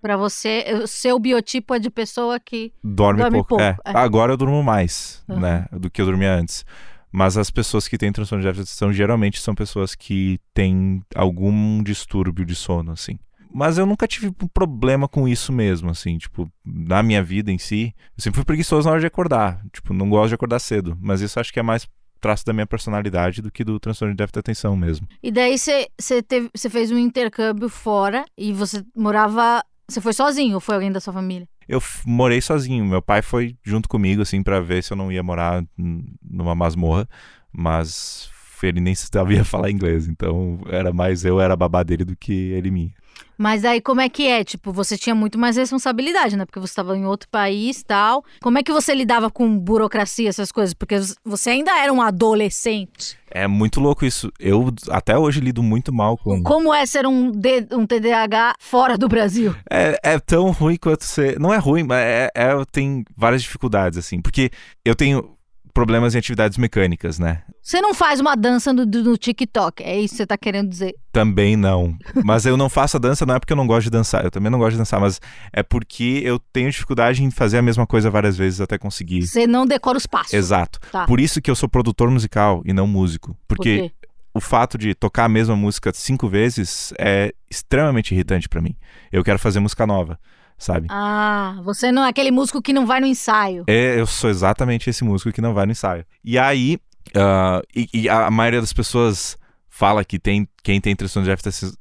[0.00, 2.72] Pra você, o seu biotipo é de pessoa que.
[2.82, 3.48] dorme, Dorme pouco.
[3.56, 3.76] pouco, É.
[3.84, 3.96] é.
[3.96, 5.40] Agora eu durmo mais, Uhum.
[5.40, 5.66] né?
[5.72, 6.64] Do que eu dormia antes.
[7.10, 12.44] Mas as pessoas que têm transtorno de atenção geralmente são pessoas que têm algum distúrbio
[12.44, 13.18] de sono, assim.
[13.56, 17.58] Mas eu nunca tive um problema com isso mesmo, assim, tipo, na minha vida em
[17.58, 17.94] si.
[18.18, 19.60] Eu sempre fui preguiçoso na hora de acordar.
[19.72, 20.98] Tipo, não gosto de acordar cedo.
[21.00, 21.86] Mas isso acho que é mais
[22.24, 25.06] traço da minha personalidade do que do transtorno de déficit de atenção mesmo.
[25.22, 29.62] E daí você fez um intercâmbio fora e você morava.
[29.86, 31.46] Você foi sozinho ou foi alguém da sua família?
[31.68, 32.82] Eu morei sozinho.
[32.82, 37.06] Meu pai foi junto comigo, assim, pra ver se eu não ia morar numa masmorra.
[37.52, 38.30] Mas
[38.62, 40.08] ele nem sabia falar inglês.
[40.08, 42.94] Então era mais eu era babá dele do que ele minha.
[43.36, 44.44] Mas aí como é que é?
[44.44, 46.44] Tipo, você tinha muito mais responsabilidade, né?
[46.44, 48.24] Porque você estava em outro país tal.
[48.40, 50.74] Como é que você lidava com burocracia, essas coisas?
[50.74, 53.16] Porque você ainda era um adolescente.
[53.30, 54.30] É muito louco isso.
[54.38, 56.42] Eu até hoje lido muito mal com.
[56.42, 59.54] Como é ser um, D- um TDAH fora do Brasil?
[59.68, 61.40] É, é tão ruim quanto ser.
[61.40, 64.20] Não é ruim, mas é, é, tem várias dificuldades, assim.
[64.20, 64.50] Porque
[64.84, 65.33] eu tenho
[65.74, 67.42] problemas em atividades mecânicas, né?
[67.60, 70.94] Você não faz uma dança no, no TikTok, é isso que você tá querendo dizer.
[71.12, 71.96] Também não.
[72.24, 74.24] Mas eu não faço a dança, não é porque eu não gosto de dançar.
[74.24, 75.20] Eu também não gosto de dançar, mas
[75.52, 79.26] é porque eu tenho dificuldade em fazer a mesma coisa várias vezes até conseguir.
[79.26, 80.32] Você não decora os passos.
[80.32, 80.78] Exato.
[80.92, 81.06] Tá.
[81.06, 83.34] Por isso que eu sou produtor musical e não músico.
[83.48, 83.92] Por Porque quê?
[84.32, 88.76] o fato de tocar a mesma música cinco vezes é extremamente irritante pra mim.
[89.10, 90.18] Eu quero fazer música nova,
[90.58, 90.86] sabe?
[90.90, 93.64] Ah, você não é aquele músico que não vai no ensaio.
[93.66, 96.04] É, eu sou exatamente esse músico que não vai no ensaio.
[96.24, 96.78] E aí,
[97.14, 99.36] ah, e, e a maioria das pessoas
[99.68, 101.28] fala que tem, quem tem transtorno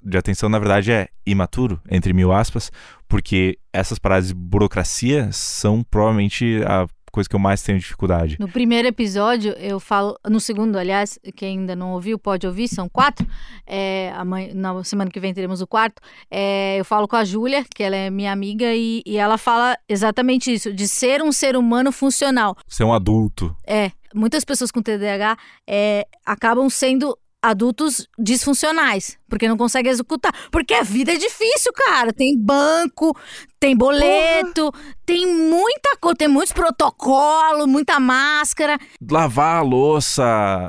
[0.03, 2.71] de atenção, na verdade, é imaturo, entre mil aspas,
[3.07, 8.37] porque essas paradas de burocracia são provavelmente a coisa que eu mais tenho dificuldade.
[8.39, 10.17] No primeiro episódio, eu falo.
[10.27, 13.25] No segundo, aliás, quem ainda não ouviu, pode ouvir, são quatro.
[13.67, 16.01] É, amanhã, na semana que vem teremos o quarto.
[16.29, 19.77] É, eu falo com a Júlia, que ela é minha amiga, e, e ela fala
[19.87, 22.57] exatamente isso: de ser um ser humano funcional.
[22.67, 23.55] Ser um adulto.
[23.65, 25.37] É, muitas pessoas com TDAH
[25.69, 30.31] é, acabam sendo adultos disfuncionais, porque não conseguem executar.
[30.51, 32.13] Porque a vida é difícil, cara.
[32.13, 33.17] Tem banco,
[33.59, 34.71] tem boleto,
[35.03, 38.77] tem muita coisa, tem muitos protocolos, muita máscara.
[39.09, 40.23] Lavar a louça,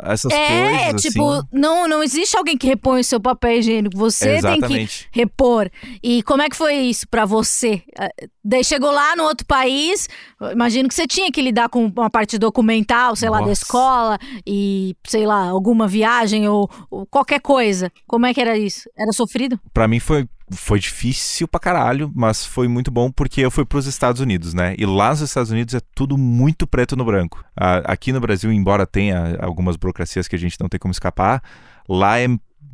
[0.07, 1.03] essas é, coisas.
[1.03, 1.47] tipo, assim.
[1.53, 3.99] não, não existe alguém que repõe o seu papel higiênico.
[3.99, 5.69] Você tem que repor.
[6.03, 7.83] E como é que foi isso pra você?
[7.99, 8.09] Ah,
[8.47, 10.07] Daí chegou lá no outro país,
[10.53, 13.63] imagino que você tinha que lidar com uma parte documental, sei lá, da Nossa.
[13.63, 17.91] escola e, sei lá, alguma viagem ou, ou qualquer coisa.
[18.07, 18.89] Como é que era isso?
[18.97, 19.59] Era sofrido?
[19.73, 23.87] Pra mim foi, foi difícil pra caralho, mas foi muito bom porque eu fui pros
[23.87, 24.75] Estados Unidos, né?
[24.79, 27.45] E lá nos Estados Unidos é tudo muito preto no branco.
[27.57, 31.43] Aqui no Brasil, embora tenha algumas burocracias que a gente não tem como escapar,
[31.89, 32.27] lá é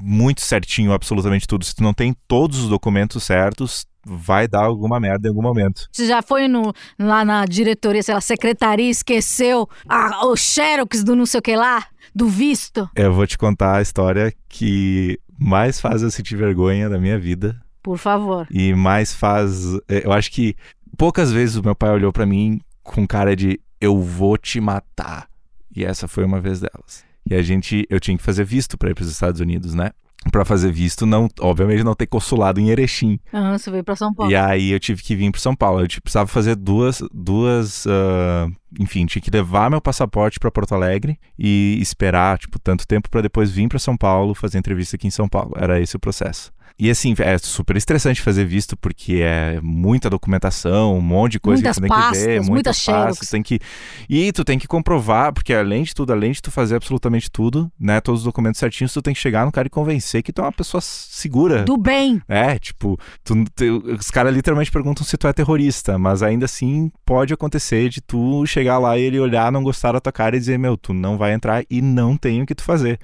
[0.03, 1.65] muito certinho absolutamente tudo.
[1.65, 5.89] Se tu não tem todos os documentos certos, vai dar alguma merda em algum momento.
[5.93, 11.15] Você já foi no, lá na diretoria, sei lá, secretaria, esqueceu a, o xerox do
[11.15, 12.89] não sei o que lá, do visto?
[12.95, 17.61] Eu vou te contar a história que mais faz eu sentir vergonha da minha vida
[17.83, 18.47] Por favor.
[18.51, 19.75] e mais faz.
[19.89, 20.55] eh, Eu acho que
[20.99, 25.27] poucas vezes o meu pai olhou pra mim com cara de eu vou te matar.
[25.75, 27.05] E essa foi uma vez delas.
[27.29, 29.91] E a gente, eu tinha que fazer visto pra ir pros Estados Unidos, né?
[30.31, 33.19] Pra fazer visto, não, obviamente não ter consulado em Erechim.
[33.33, 34.31] Aham, você veio pra São Paulo.
[34.31, 35.81] E aí eu tive que vir para São Paulo.
[35.81, 40.75] Eu tipo, precisava fazer duas, duas, ah, enfim, tinha que levar meu passaporte para Porto
[40.75, 45.07] Alegre e esperar tipo tanto tempo para depois vir para São Paulo fazer entrevista aqui
[45.07, 45.53] em São Paulo.
[45.57, 46.53] Era esse o processo.
[46.81, 51.61] E assim, é super estressante fazer visto porque é muita documentação, um monte de coisa
[51.63, 53.61] Muitas que tu tem que ver, pastas, muitas pastas, tem que
[54.09, 57.71] e tu tem que comprovar, porque além de tudo, além de tu fazer absolutamente tudo,
[57.79, 60.41] né, todos os documentos certinhos, tu tem que chegar no cara e convencer que tu
[60.41, 62.23] é uma pessoa segura, Do bem.
[62.27, 66.91] é, tipo, tu- tu- os caras literalmente perguntam se tu é terrorista, mas ainda assim
[67.05, 70.39] pode acontecer de tu chegar lá e ele olhar, não gostar da tua cara e
[70.41, 72.99] dizer, meu, tu não vai entrar e não tem o que tu fazer.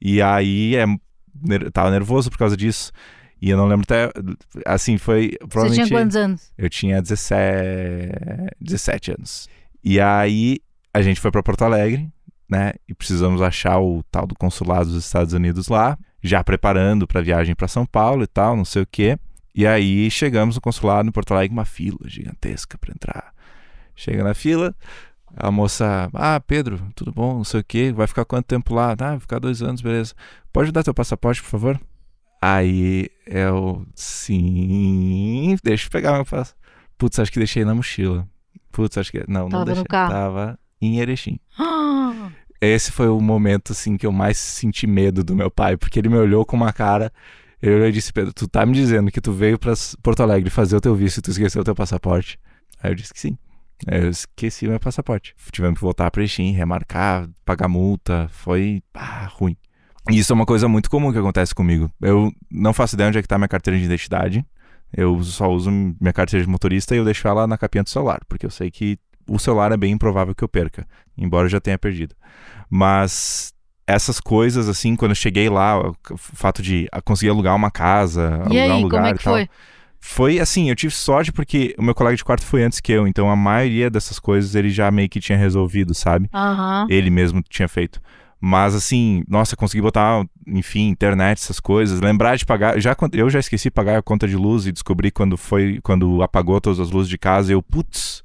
[0.00, 0.84] E aí é,
[1.40, 2.90] ner- tava nervoso por causa disso.
[3.40, 4.08] E eu não lembro até,
[4.64, 6.52] assim, foi Você tinha quantos anos?
[6.56, 9.48] Eu tinha 17, 17 anos.
[9.82, 10.58] E aí
[10.94, 12.08] a gente foi pra Porto Alegre,
[12.48, 12.72] né?
[12.88, 17.54] E precisamos achar o tal do consulado dos Estados Unidos lá, já preparando pra viagem
[17.54, 19.18] pra São Paulo e tal, não sei o quê.
[19.54, 23.32] E aí chegamos no consulado em Porto Alegre, uma fila gigantesca pra entrar.
[23.94, 24.74] Chega na fila,
[25.36, 28.92] a moça, ah, Pedro, tudo bom, não sei o quê, vai ficar quanto tempo lá?
[28.92, 30.14] Ah, vai ficar dois anos, beleza.
[30.52, 31.80] Pode dar teu passaporte, por favor?
[32.40, 36.56] Aí eu, sim, deixa eu pegar meu passaporte.
[36.98, 38.26] Putz, acho que deixei na mochila.
[38.70, 39.24] Putz, acho que.
[39.28, 39.84] Não, Tava não no deixei.
[39.84, 40.12] carro.
[40.12, 41.38] Tava em Erechim.
[42.60, 46.08] Esse foi o momento, assim, que eu mais senti medo do meu pai, porque ele
[46.08, 47.12] me olhou com uma cara.
[47.60, 50.48] Ele olhou e disse: Pedro, tu tá me dizendo que tu veio pra Porto Alegre
[50.50, 52.38] fazer o teu visto e tu esqueceu o teu passaporte?
[52.80, 53.36] Aí eu disse que sim.
[53.86, 55.34] Aí eu esqueci meu passaporte.
[55.50, 58.28] Tivemos que voltar pra Erechim, remarcar, pagar multa.
[58.30, 59.56] Foi ah, ruim.
[60.10, 61.90] E isso é uma coisa muito comum que acontece comigo.
[62.00, 64.44] Eu não faço ideia onde é que tá minha carteira de identidade.
[64.92, 68.20] Eu só uso minha carteira de motorista e eu deixo ela na capinha do celular,
[68.28, 71.60] porque eu sei que o celular é bem improvável que eu perca, embora eu já
[71.60, 72.14] tenha perdido.
[72.68, 73.54] Mas
[73.86, 78.42] essas coisas, assim, quando eu cheguei lá, o fato de ah, conseguir alugar uma casa,
[78.50, 79.34] e alugar aí, um lugar como é e que tal.
[79.34, 79.48] foi?
[80.04, 83.06] Foi assim, eu tive sorte porque o meu colega de quarto foi antes que eu,
[83.06, 86.28] então a maioria dessas coisas ele já meio que tinha resolvido, sabe?
[86.34, 86.88] Aham.
[86.90, 88.00] Ele mesmo tinha feito.
[88.40, 92.80] Mas assim, nossa, consegui botar, enfim, internet, essas coisas, lembrar de pagar.
[92.80, 96.20] Já eu já esqueci de pagar a conta de luz e descobri quando foi quando
[96.20, 98.24] apagou todas as luzes de casa, eu, putz,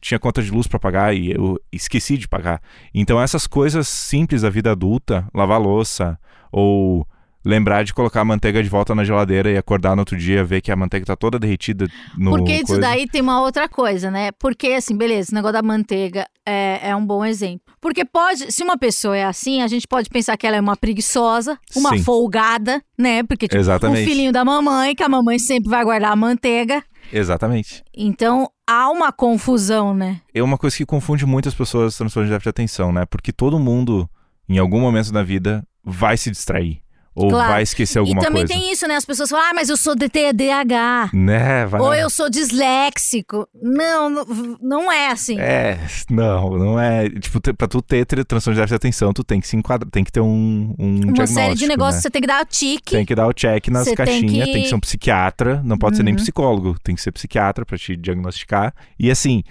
[0.00, 2.62] tinha conta de luz pra pagar e eu esqueci de pagar.
[2.94, 6.16] Então essas coisas simples da vida adulta, lavar louça
[6.52, 7.04] ou
[7.44, 10.60] lembrar de colocar a manteiga de volta na geladeira e acordar no outro dia ver
[10.60, 12.80] que a manteiga tá toda derretida no Porque isso coisa.
[12.80, 14.32] daí tem uma outra coisa, né?
[14.32, 17.74] Porque, assim, beleza, esse negócio da manteiga é, é um bom exemplo.
[17.80, 20.76] Porque pode, se uma pessoa é assim, a gente pode pensar que ela é uma
[20.76, 22.02] preguiçosa, uma Sim.
[22.02, 23.22] folgada, né?
[23.22, 24.02] Porque, tipo, Exatamente.
[24.02, 26.82] um filhinho da mamãe, que a mamãe sempre vai guardar a manteiga.
[27.12, 27.82] Exatamente.
[27.96, 30.20] Então, há uma confusão, né?
[30.34, 33.06] é uma coisa que confunde muitas pessoas transtorno de déficit de atenção, né?
[33.06, 34.08] Porque todo mundo,
[34.48, 36.82] em algum momento da vida, vai se distrair.
[37.18, 37.52] Ou Claro.
[37.52, 38.60] vai esquecer alguma e também coisa.
[38.60, 38.96] tem isso, né?
[38.96, 41.10] As pessoas falam, ah, mas eu sou DTDH.
[41.12, 41.66] Né?
[41.66, 41.80] Vai...
[41.80, 43.48] Ou eu sou disléxico.
[43.60, 44.24] Não, não,
[44.60, 45.38] não é assim.
[45.38, 45.78] É,
[46.10, 47.08] não, não é.
[47.10, 50.04] Tipo, pra tu ter transtorno de déficit de atenção, tu tem que se enquadrar, tem
[50.04, 52.00] que ter um, um Uma série de negócios né?
[52.02, 52.92] você tem que dar tique.
[52.92, 54.62] Tem que dar o check nas Você tem caixinhas, tem que...
[54.62, 56.18] que- ser um psiquiatra, não pode ser nem Uhum.
[56.20, 58.74] psicólogo, tem que ser psiquiatra pra te diagnosticar.
[58.98, 59.42] E assim,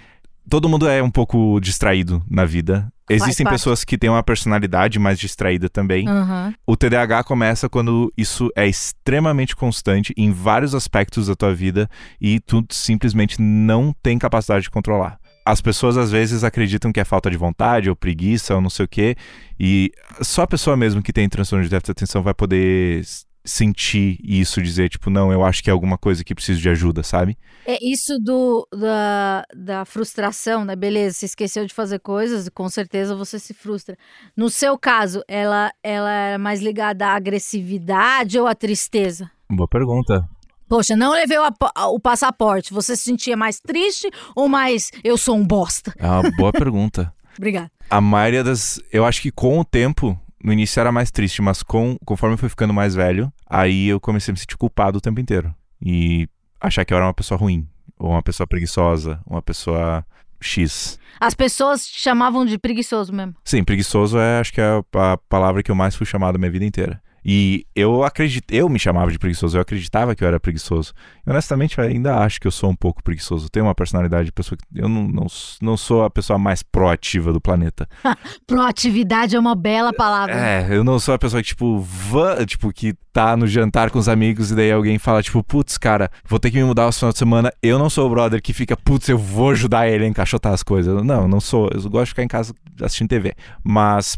[0.48, 2.92] todo mundo é um pouco distraído na vida.
[3.08, 3.56] Faz Existem parte.
[3.56, 6.06] pessoas que têm uma personalidade mais distraída também.
[6.06, 6.52] Aham.
[6.66, 11.88] O TDAH começa quando isso é extremamente constante em vários aspectos da tua vida
[12.20, 15.18] e tu simplesmente não tem capacidade de controlar.
[15.46, 18.84] As pessoas às vezes acreditam que é falta de vontade ou preguiça ou não sei
[18.84, 19.16] o quê,
[19.58, 23.02] e só a pessoa mesmo que tem transtorno de déficit de atenção vai poder
[23.48, 27.02] sentir isso, dizer tipo, não, eu acho que é alguma coisa que preciso de ajuda,
[27.02, 27.36] sabe?
[27.66, 30.76] É isso do, da, da frustração, né?
[30.76, 33.96] Beleza, você esqueceu de fazer coisas e com certeza você se frustra.
[34.36, 39.30] No seu caso, ela, ela era mais ligada à agressividade ou à tristeza?
[39.50, 40.28] Boa pergunta.
[40.68, 42.74] Poxa, não levei o, o passaporte.
[42.74, 45.94] Você se sentia mais triste ou mais eu sou um bosta?
[45.98, 47.12] É uma boa pergunta.
[47.38, 47.70] Obrigada.
[47.88, 48.78] A maioria das.
[48.92, 52.38] Eu acho que com o tempo, no início era mais triste, mas com, conforme eu
[52.38, 55.54] fui ficando mais velho, aí eu comecei a me sentir culpado o tempo inteiro.
[55.80, 56.28] E
[56.60, 60.04] achar que eu era uma pessoa ruim, ou uma pessoa preguiçosa, uma pessoa
[60.40, 60.98] X.
[61.20, 63.34] As pessoas te chamavam de preguiçoso mesmo.
[63.44, 66.38] Sim, preguiçoso é acho que é a, a palavra que eu mais fui chamado a
[66.38, 67.02] minha vida inteira.
[67.24, 70.92] E eu acredito, eu me chamava de preguiçoso, eu acreditava que eu era preguiçoso.
[71.26, 73.48] E, honestamente, eu ainda acho que eu sou um pouco preguiçoso.
[73.48, 75.26] Tenho uma personalidade de pessoa que eu não, não,
[75.60, 77.88] não sou a pessoa mais proativa do planeta.
[78.46, 80.34] Proatividade é uma bela palavra.
[80.34, 83.98] É, eu não sou a pessoa que, tipo, vã, tipo, que tá no jantar com
[83.98, 86.92] os amigos e daí alguém fala, tipo, putz, cara, vou ter que me mudar no
[86.92, 87.52] final de semana.
[87.62, 90.62] Eu não sou o brother que fica, putz, eu vou ajudar ele a encaixotar as
[90.62, 91.02] coisas.
[91.02, 91.68] Não, não sou.
[91.72, 93.34] Eu gosto de ficar em casa assistindo TV.
[93.62, 94.16] Mas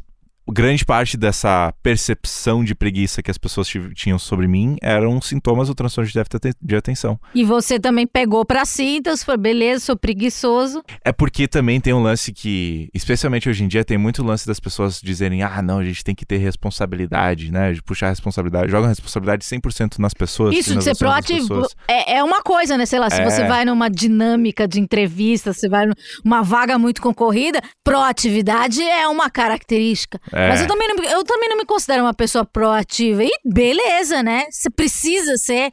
[0.51, 5.75] grande parte dessa percepção de preguiça que as pessoas tinham sobre mim eram sintomas do
[5.75, 7.19] transtorno de déficit de atenção.
[7.35, 10.83] E você também pegou pra si, então você falou, beleza, sou preguiçoso.
[11.05, 14.61] É porque também tem um lance que, especialmente hoje em dia, tem muito lance das
[14.61, 17.73] pessoas dizerem: ah, não, a gente tem que ter responsabilidade, né?
[17.73, 18.71] De puxar a responsabilidade.
[18.71, 20.55] Joga a responsabilidade 100% nas pessoas.
[20.55, 22.87] Isso de ser proativo é, é uma coisa, né?
[22.87, 23.25] Sei lá, se É.
[23.25, 25.87] você vai numa dinâmica de entrevista, você vai
[26.25, 30.21] numa vaga muito concorrida, proatividade é uma característica.
[30.33, 30.40] É.
[30.49, 33.23] Mas eu também, não, me- eu também não me considero uma pessoa proativa.
[33.25, 34.45] E beleza, né?
[34.51, 35.71] Você precisa ser.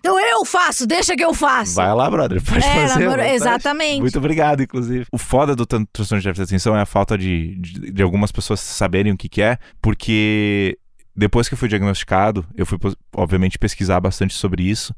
[0.00, 1.74] Então eu faço, deixa que eu faço.
[1.76, 2.42] Vai lá, brother.
[2.42, 3.00] Pode É, fazer.
[3.00, 3.34] namoro- vontade.
[3.36, 4.00] exatamente.
[4.00, 5.06] Muito obrigado, inclusive.
[5.12, 8.02] O foda do tran- transtorno de déficit de atenção é a falta de, de, de
[8.02, 10.76] algumas pessoas saberem o que, que é, porque
[11.14, 12.78] depois que eu fui diagnosticado, eu fui,
[13.14, 14.92] obviamente, pesquisar bastante sobre isso.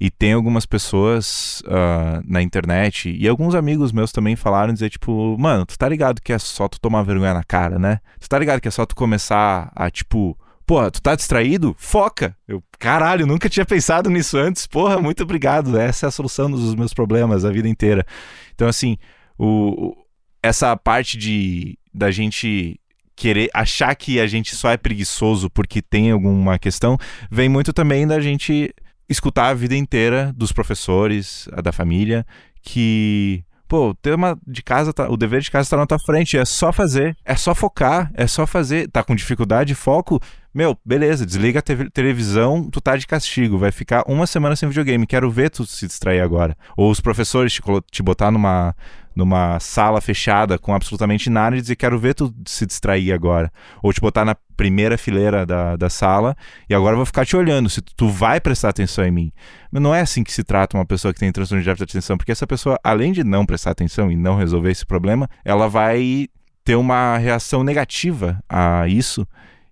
[0.00, 5.36] E tem algumas pessoas ah, na internet, e alguns amigos meus também falaram, dizer, tipo,
[5.38, 8.00] mano, tu tá ligado que é só tu tomar vergonha na cara, né?
[8.18, 10.36] Tu tá ligado que é só tu começar a, tipo,
[10.66, 11.74] Porra, tu tá distraído?
[11.76, 12.36] Foca!
[12.46, 14.68] Eu, caralho, nunca tinha pensado nisso antes.
[14.68, 15.76] Porra, muito obrigado.
[15.76, 18.06] Essa é a solução dos meus problemas a vida inteira.
[18.54, 18.96] Então, assim,
[19.36, 19.96] o-
[20.40, 22.78] essa parte de da gente
[23.16, 26.96] querer achar que a gente só é preguiçoso porque tem alguma questão,
[27.28, 28.72] vem muito também da gente
[29.10, 32.24] escutar a vida inteira dos professores, da família,
[32.62, 36.36] que Pô, o tema de casa, tá, o dever de casa tá na tua frente,
[36.36, 38.90] é só fazer, é só focar, é só fazer.
[38.90, 40.18] Tá com dificuldade de foco?
[40.52, 44.68] Meu, beleza, desliga a TV televisão, tu tá de castigo, vai ficar uma semana sem
[44.68, 46.56] videogame, quero ver tu se distrair agora.
[46.76, 48.74] Ou os professores te, te botar numa,
[49.14, 53.50] numa sala fechada com absolutamente nada e dizer quero ver tu se distrair agora.
[53.82, 56.36] Ou te botar na primeira fileira da, da sala
[56.68, 59.32] e agora vou ficar te olhando se tu, vai prestar atenção em mim.
[59.70, 61.98] Mas não é assim que se trata uma pessoa que tem transtorno de déficit de
[61.98, 65.68] atenção, porque essa pessoa, além de não prestar atenção e não resolver esse problema, ela
[65.68, 66.28] vai
[66.64, 69.26] ter uma reação negativa a isso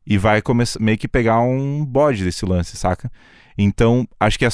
[0.06, 3.10] e vai começar meio que pegar um bode desse lance, saca?
[3.58, 4.46] Então, acho que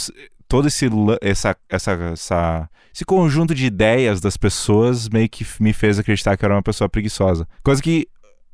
[0.48, 0.88] todo esse
[1.20, 6.44] essa, essa, essa esse conjunto de ideias das pessoas meio que me fez acreditar que
[6.44, 7.46] eu era uma pessoa preguiçosa.
[7.62, 8.07] Coisa que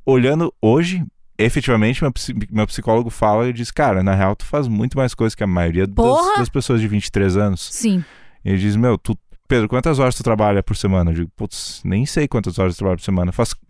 [0.07, 1.05] olhando hoje,
[1.39, 2.13] efetivamente meu,
[2.51, 5.47] meu psicólogo fala e diz, cara, na real tu faz muito mais coisas que a
[5.47, 5.97] maioria das,
[6.39, 7.69] das pessoas de 23 anos.
[7.73, 8.05] Sim.
[8.45, 11.11] Ele diz, meu, tu, Pedro, quantas horas tu trabalha por semana?
[11.11, 13.33] Eu digo, putz, nem sei quantas horas tu trabalha por semana.
[13.33, 13.61] Faz qu-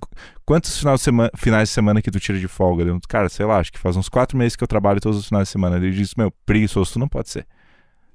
[0.45, 2.85] quantos final de semana, finais de semana que tu tira de folga?
[2.85, 5.27] Eu, cara, sei lá, acho que faz uns quatro meses que eu trabalho todos os
[5.27, 5.77] finais de semana.
[5.77, 7.47] Ele diz, meu, preguiçoso tu não pode ser.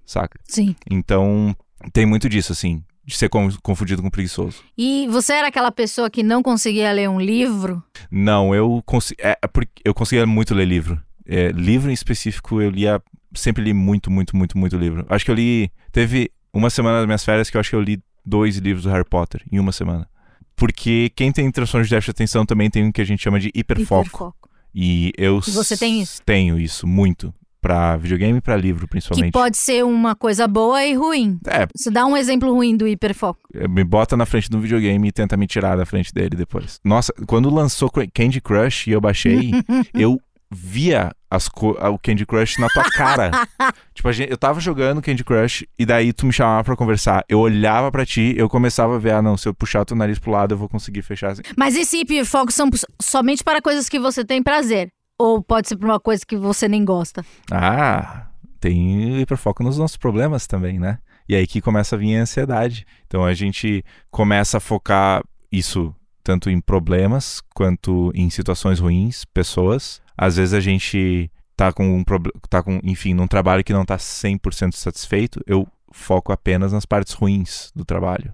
[0.06, 0.40] Saca?
[0.48, 0.76] Sim.
[0.90, 1.56] Então,
[1.94, 4.64] tem muito disso, assim, de ser con- confundido com preguiçoso.
[4.78, 7.84] E você era aquela pessoa que não conseguia ler um livro?
[8.12, 11.02] Não, eu, consi é, é porque eu conseguia muito ler livro.
[11.26, 13.02] É, livro em específico, eu lia.
[13.34, 15.06] Sempre li muito, muito, muito, muito livro.
[15.10, 15.70] Acho que eu li.
[15.92, 18.90] Teve uma semana das minhas férias que eu acho que eu li dois livros do
[18.92, 20.08] Harry Potter em uma semana.
[20.56, 23.40] Porque quem tem transtorno de déficit de atenção também tem o que a gente chama
[23.40, 24.08] de hiperfoco.
[24.08, 24.50] Hiperfoco.
[24.74, 26.22] E eu E você tem isso?
[26.26, 27.34] Tenho isso, muito.
[27.66, 29.32] Pra videogame e pra livro, Que principalmente.
[29.34, 31.40] pode ser uma coisa boa e ruim.
[31.48, 33.40] É, Você dá um exemplo ruim do hiperfoco.
[33.68, 36.80] me bota na frente do videogame e tenta me tirar da frente dele depois.
[36.84, 39.50] Nossa, quando lançou Candy Crush e eu baixei,
[39.96, 41.48] eu via as
[41.92, 43.32] o Candy Crush na tua cara.
[43.96, 47.26] tipo, a gente- eu tava jogando Candy Crush e daí tu me chamava pra conversar.
[47.28, 49.98] Eu olhava pra ti, eu começava a ver, ah não, se eu puxar o teu
[49.98, 51.42] nariz pro lado eu vou conseguir fechar assim.
[51.58, 52.70] Mas esse hiperfoco são
[53.02, 54.90] somente para coisas que você tem prazer.
[55.18, 57.26] Ou pode ser para uma coisa que você nem gosta.
[57.52, 58.28] Ah,
[58.60, 61.00] tem hiperfoco nos nossos problemas também, né?
[61.28, 62.86] E aí que começa a vir a ansiedade.
[63.08, 70.02] Então a gente começa a focar isso tanto em problemas quanto em situações ruins, pessoas.
[70.18, 73.86] Às vezes a gente tá com um problema, tá com, enfim, num trabalho que não
[73.86, 78.34] tá 100% satisfeito, eu foco apenas nas partes ruins do trabalho.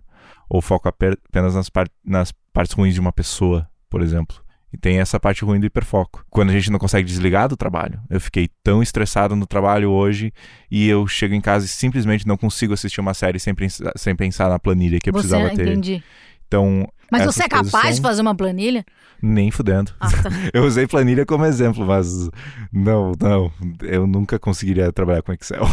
[0.49, 4.40] Ou foco ape- apenas nas, par nas partes ruins de uma pessoa, por exemplo.
[4.73, 6.25] E tem essa parte ruim do hiperfoco.
[6.29, 7.99] Quando a gente não consegue desligar do trabalho.
[8.09, 10.31] Eu fiquei tão estressado no trabalho hoje
[10.69, 14.15] e eu chego em casa e simplesmente não consigo assistir uma série sem, pensar- sem
[14.15, 15.67] pensar na planilha que eu você precisava ter.
[15.67, 16.03] entendi.
[16.47, 18.83] Então, Mas você é capaz de são- fazer uma planilha?
[19.23, 19.93] nem fudendo.
[19.99, 20.29] Ah, tá.
[20.51, 22.27] Eu usei planilha como exemplo, mas
[22.73, 23.51] não, não.
[23.83, 25.63] Eu nunca conseguiria trabalhar com Excel.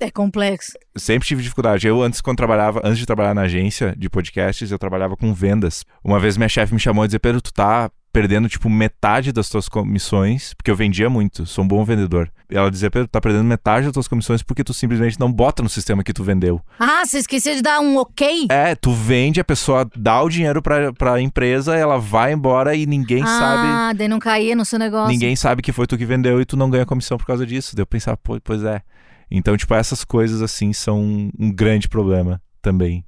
[0.00, 0.72] É complexo.
[0.96, 1.86] Sempre tive dificuldade.
[1.86, 5.84] Eu antes, quando trabalhava, antes de trabalhar na agência de podcasts, eu trabalhava com vendas.
[6.04, 9.48] Uma vez minha chefe me chamou e disse, Pedro, tu tá perdendo, tipo, metade das
[9.48, 12.28] tuas comissões, porque eu vendia muito, sou um bom vendedor.
[12.50, 15.62] E ela dizia, Pedro, tá perdendo metade das tuas comissões porque tu simplesmente não bota
[15.62, 16.60] no sistema que tu vendeu.
[16.80, 18.48] Ah, você esqueceu de dar um ok?
[18.50, 22.86] É, tu vende, a pessoa dá o dinheiro pra, pra empresa, ela vai embora e
[22.86, 23.68] ninguém sabe...
[23.68, 25.12] ah, daí não caía no seu negócio.
[25.12, 27.76] Ninguém sabe que foi tu que vendeu e tu não ganha comissão por causa disso.
[27.76, 28.82] Daí eu pensava, pô, pois é.
[29.30, 33.04] Então, tipo, essas coisas assim são um grande problema também.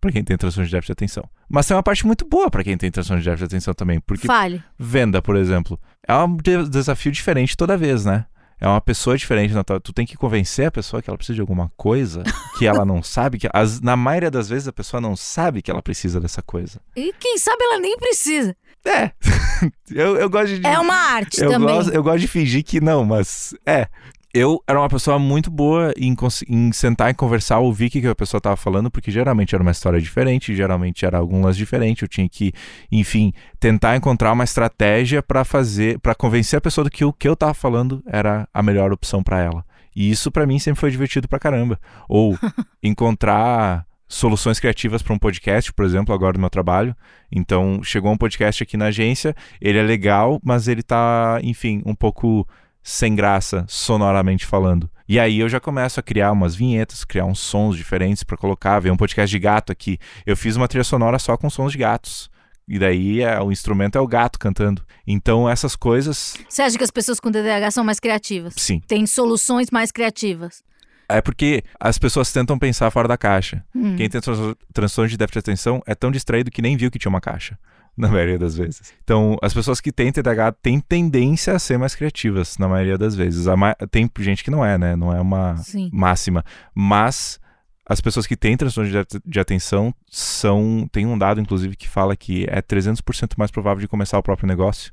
[0.00, 1.24] Para quem tem transtorno de déficit de atenção.
[1.48, 4.00] Mas tem uma parte muito boa para quem tem transtorno de déficit de atenção também,
[4.00, 4.62] porque Fale.
[4.78, 8.26] venda, por exemplo, é um de- desafio diferente toda vez, né?
[8.62, 11.34] É uma pessoa diferente, na tua- tu tem que convencer a pessoa que ela precisa
[11.36, 12.22] de alguma coisa
[12.58, 15.70] que ela não sabe, que as- na maioria das vezes a pessoa não sabe que
[15.70, 16.78] ela precisa dessa coisa.
[16.94, 18.54] E quem sabe ela nem precisa.
[18.84, 19.12] É,
[19.90, 20.66] eu, eu gosto de...
[20.66, 21.74] É uma arte eu também.
[21.74, 23.88] Gosto, eu gosto de fingir que não, mas é.
[24.32, 26.16] Eu era uma pessoa muito boa em,
[26.48, 29.62] em sentar e conversar, ouvir o que que a pessoa estava falando, porque geralmente era
[29.62, 32.02] uma história diferente, geralmente era algum lance diferente.
[32.02, 32.52] Eu tinha que,
[32.92, 37.26] enfim, tentar encontrar uma estratégia para fazer, para convencer a pessoa do que o que
[37.26, 39.64] eu estava falando era a melhor opção para ela.
[39.96, 41.80] E isso para mim sempre foi divertido pra caramba.
[42.08, 42.38] Ou
[42.80, 46.94] encontrar soluções criativas para um podcast, por exemplo, agora no meu trabalho.
[47.32, 51.96] Então, chegou um podcast aqui na agência, ele é legal, mas ele tá, enfim, um
[51.96, 52.46] pouco
[52.82, 54.88] sem graça, sonoramente falando.
[55.08, 58.78] E aí eu já começo a criar umas vinhetas, criar uns sons diferentes para colocar,
[58.80, 59.98] ver um podcast de gato aqui.
[60.24, 62.30] Eu fiz uma trilha sonora só com sons de gatos.
[62.68, 64.82] E daí é, o instrumento é o gato cantando.
[65.04, 68.54] Então essas coisas, Você acha que as pessoas com TDAH são mais criativas?
[68.56, 68.80] sim.
[68.86, 70.62] Tem soluções mais criativas.
[71.08, 73.64] É porque as pessoas tentam pensar fora da caixa.
[73.74, 73.96] Hum.
[73.96, 77.00] Quem tem trans- transtorno de déficit de atenção é tão distraído que nem viu que
[77.00, 77.58] tinha uma caixa,
[78.00, 78.92] na maioria das vezes.
[79.04, 83.14] Então, as pessoas que têm TDAH têm tendência a ser mais criativas, na maioria das
[83.14, 83.46] vezes.
[83.46, 84.96] Ma- Tem gente que não é, né?
[84.96, 85.90] Não é uma Sim.
[85.92, 86.44] máxima.
[86.74, 87.38] Mas
[87.86, 90.88] as pessoas que têm transtorno de, de atenção são.
[90.90, 94.46] Tem um dado, inclusive, que fala que é 300% mais provável de começar o próprio
[94.48, 94.92] negócio,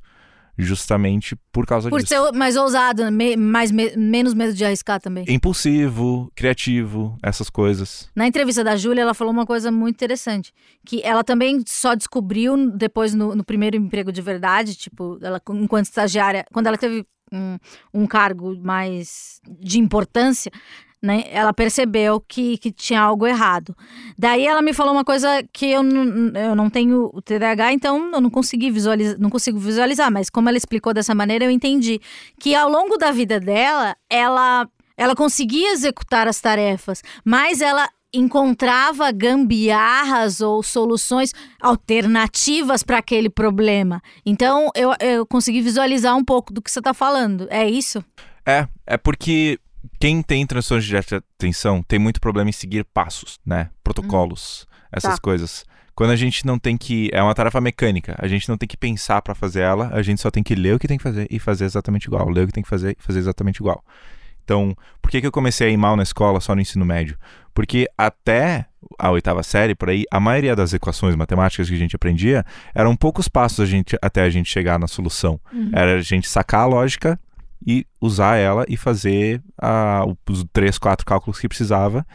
[0.58, 2.08] justamente por causa Por disso.
[2.08, 5.24] ser mais ousado, me- mais me- menos medo de arriscar também.
[5.28, 8.08] Impulsivo, criativo, essas coisas.
[8.14, 10.52] Na entrevista da Júlia, ela falou uma coisa muito interessante.
[10.84, 15.84] Que ela também só descobriu depois no, no primeiro emprego de verdade, tipo, ela enquanto
[15.86, 17.58] estagiária, quando ela teve um,
[17.92, 20.50] um cargo mais de importância,
[21.02, 21.24] né?
[21.30, 23.76] Ela percebeu que, que tinha algo errado.
[24.18, 28.20] Daí ela me falou uma coisa que eu, eu não tenho o TDAH, então eu
[28.20, 32.00] não consegui visualizar, não consigo visualizar, mas como ela explicou dessa maneira, eu entendi
[32.38, 39.12] que ao longo da vida dela, ela ela conseguia executar as tarefas, mas ela encontrava
[39.12, 44.02] gambiarras ou soluções alternativas para aquele problema.
[44.24, 47.46] Então eu, eu consegui visualizar um pouco do que você está falando.
[47.50, 48.04] É isso?
[48.46, 49.60] É, é porque
[49.98, 53.70] quem tem transtorno de déficit de atenção tem muito problema em seguir passos, né?
[53.82, 55.20] Protocolos, essas Tá.
[55.20, 55.64] coisas.
[55.94, 57.10] Quando a gente não tem que.
[57.12, 58.14] É uma tarefa mecânica.
[58.18, 60.74] A gente não tem que pensar pra fazer ela, a gente só tem que ler
[60.76, 62.28] o que tem que fazer e fazer exatamente igual.
[62.28, 63.84] Ler o que tem que fazer e fazer exatamente igual.
[64.44, 67.18] Então, por que, que eu comecei a ir mal na escola só no ensino médio?
[67.52, 68.66] Porque até
[68.98, 72.44] a oitava série, por aí, a maioria das equações matemáticas que a gente aprendia
[72.74, 75.38] eram poucos passos a gente, até a gente chegar na solução.
[75.72, 77.18] Era a gente sacar a lógica
[77.66, 82.06] e usar ela e fazer ah, os três, quatro cálculos que precisava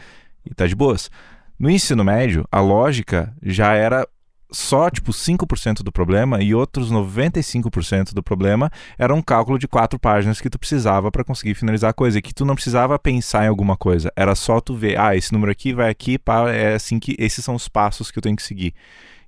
[0.44, 1.10] e tá de boas.
[1.58, 4.06] No ensino médio, a lógica já era
[4.54, 9.98] só tipo 5% do problema e outros 95% do problema era um cálculo de quatro
[9.98, 13.44] páginas que tu precisava para conseguir finalizar a coisa, e que tu não precisava pensar
[13.44, 16.74] em alguma coisa, era só tu ver, ah, esse número aqui vai aqui, pá, é
[16.74, 18.74] assim que esses são os passos que eu tenho que seguir.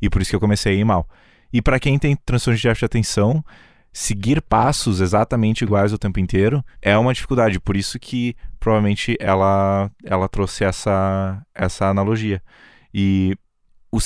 [0.01, 1.09] E por isso que eu comecei a ir mal.
[1.53, 3.45] E para quem tem transtorno de déficit de atenção,
[3.99, 7.59] seguir passos exatamente iguais o tempo inteiro é uma dificuldade.
[7.59, 12.43] Por isso que provavelmente ela, ela trouxe essa, essa analogia.
[12.93, 13.35] E
[13.91, 13.99] o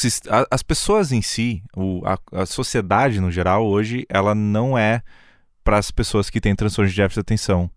[0.48, 5.02] as pessoas em si, o- a, a sociedade no geral, hoje, ela não é
[5.64, 7.68] para as pessoas que têm transtorno de déficit de atenção.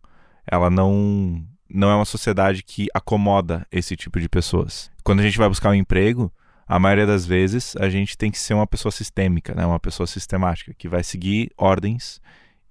[0.46, 4.92] Ela não, não é uma sociedade que acomoda esse tipo de pessoas.
[5.04, 6.32] Quando a gente vai buscar um emprego,
[6.68, 9.66] a maioria das vezes a gente tem que ser uma pessoa sistêmica, né?
[9.66, 12.22] uma pessoa sistemática, que vai seguir ordens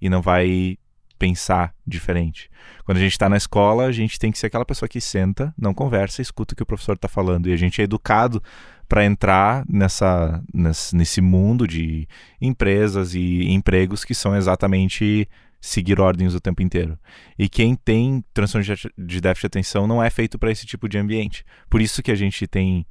[0.01, 0.77] e não vai
[1.17, 2.49] pensar diferente.
[2.83, 5.53] Quando a gente está na escola, a gente tem que ser aquela pessoa que senta,
[5.57, 7.47] não conversa, escuta o que o professor está falando.
[7.47, 8.43] E a gente é educado
[8.89, 12.07] para entrar nessa, nesse, mundo de
[12.41, 15.27] empresas e empregos que são exatamente
[15.61, 16.99] seguir ordens o tempo inteiro.
[17.39, 18.65] E quem tem transtorno
[18.97, 21.45] de déficit de atenção não é feito para esse tipo de ambiente.
[21.69, 22.85] Por isso que a gente tem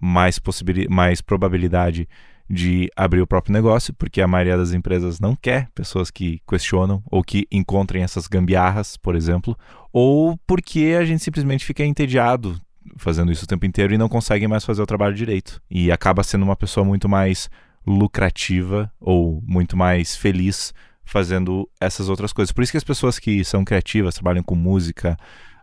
[0.00, 0.40] mais,
[0.88, 2.08] mais probabilidade
[2.48, 7.02] de abrir o próprio negócio, porque a maioria das empresas não quer pessoas que questionam
[7.10, 9.58] ou que encontrem essas gambiarras, por exemplo,
[9.92, 12.60] ou porque a gente simplesmente fica entediado
[12.96, 15.60] fazendo isso o tempo inteiro e não consegue mais fazer o trabalho direito.
[15.68, 17.50] E acaba sendo uma pessoa muito mais
[17.84, 20.72] lucrativa ou muito mais feliz
[21.04, 22.52] fazendo essas outras coisas.
[22.52, 25.16] Por isso que as pessoas que são criativas, trabalham com música,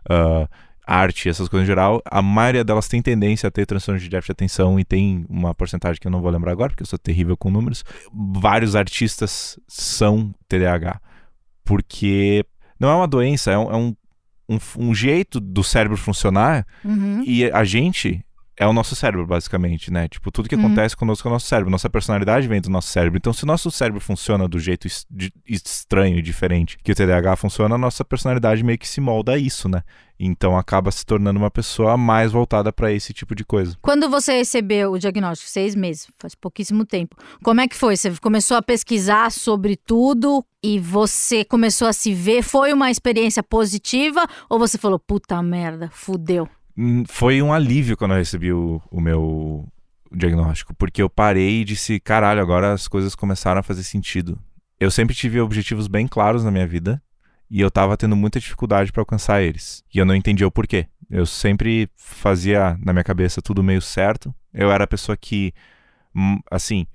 [0.08, 0.48] ah,
[0.86, 4.28] arte, essas coisas em geral, a maioria delas tem tendência a ter transtorno de déficit
[4.28, 6.98] de atenção e tem uma porcentagem que eu não vou lembrar agora, porque eu sou
[6.98, 7.84] terrível com números.
[8.12, 11.00] Vários artistas são TDAH,
[11.64, 12.44] porque
[12.78, 13.96] não é uma doença, é um, é um,
[14.48, 17.22] um, um jeito do cérebro funcionar Uhum.
[17.24, 18.23] e a gente
[18.56, 20.06] é o nosso cérebro, basicamente, né?
[20.08, 20.66] Tipo, tudo que Uhum.
[20.66, 21.70] acontece conosco é o nosso cérebro.
[21.70, 23.16] Nossa personalidade vem do nosso cérebro.
[23.18, 26.94] Então, se o nosso cérebro funciona do jeito es- de- estranho e diferente que o
[26.94, 29.82] TDAH funciona, a nossa personalidade meio que se molda a isso, né?
[30.20, 33.76] Então, acaba se tornando uma pessoa mais voltada pra esse tipo de coisa.
[33.82, 37.96] Quando você recebeu o diagnóstico, seis meses, faz pouquíssimo tempo, como é que foi?
[37.96, 42.42] Você começou a pesquisar sobre tudo e você começou a se ver?
[42.42, 46.48] Foi uma experiência positiva ou você falou, puta merda, fudeu?
[46.76, 49.66] Hum, Foi um alívio quando eu recebi o, o meu
[50.12, 54.38] diagnóstico, porque eu parei e disse, caralho, agora as coisas começaram a fazer sentido.
[54.78, 57.02] Eu sempre tive objetivos bem claros na minha vida
[57.50, 59.84] e eu tava tendo muita dificuldade para alcançar eles.
[59.92, 60.86] E eu não entendia o porquê.
[61.10, 64.34] Eu sempre fazia na minha cabeça tudo meio certo.
[64.52, 65.52] Eu era a pessoa que,
[66.14, 66.86] hum, assim,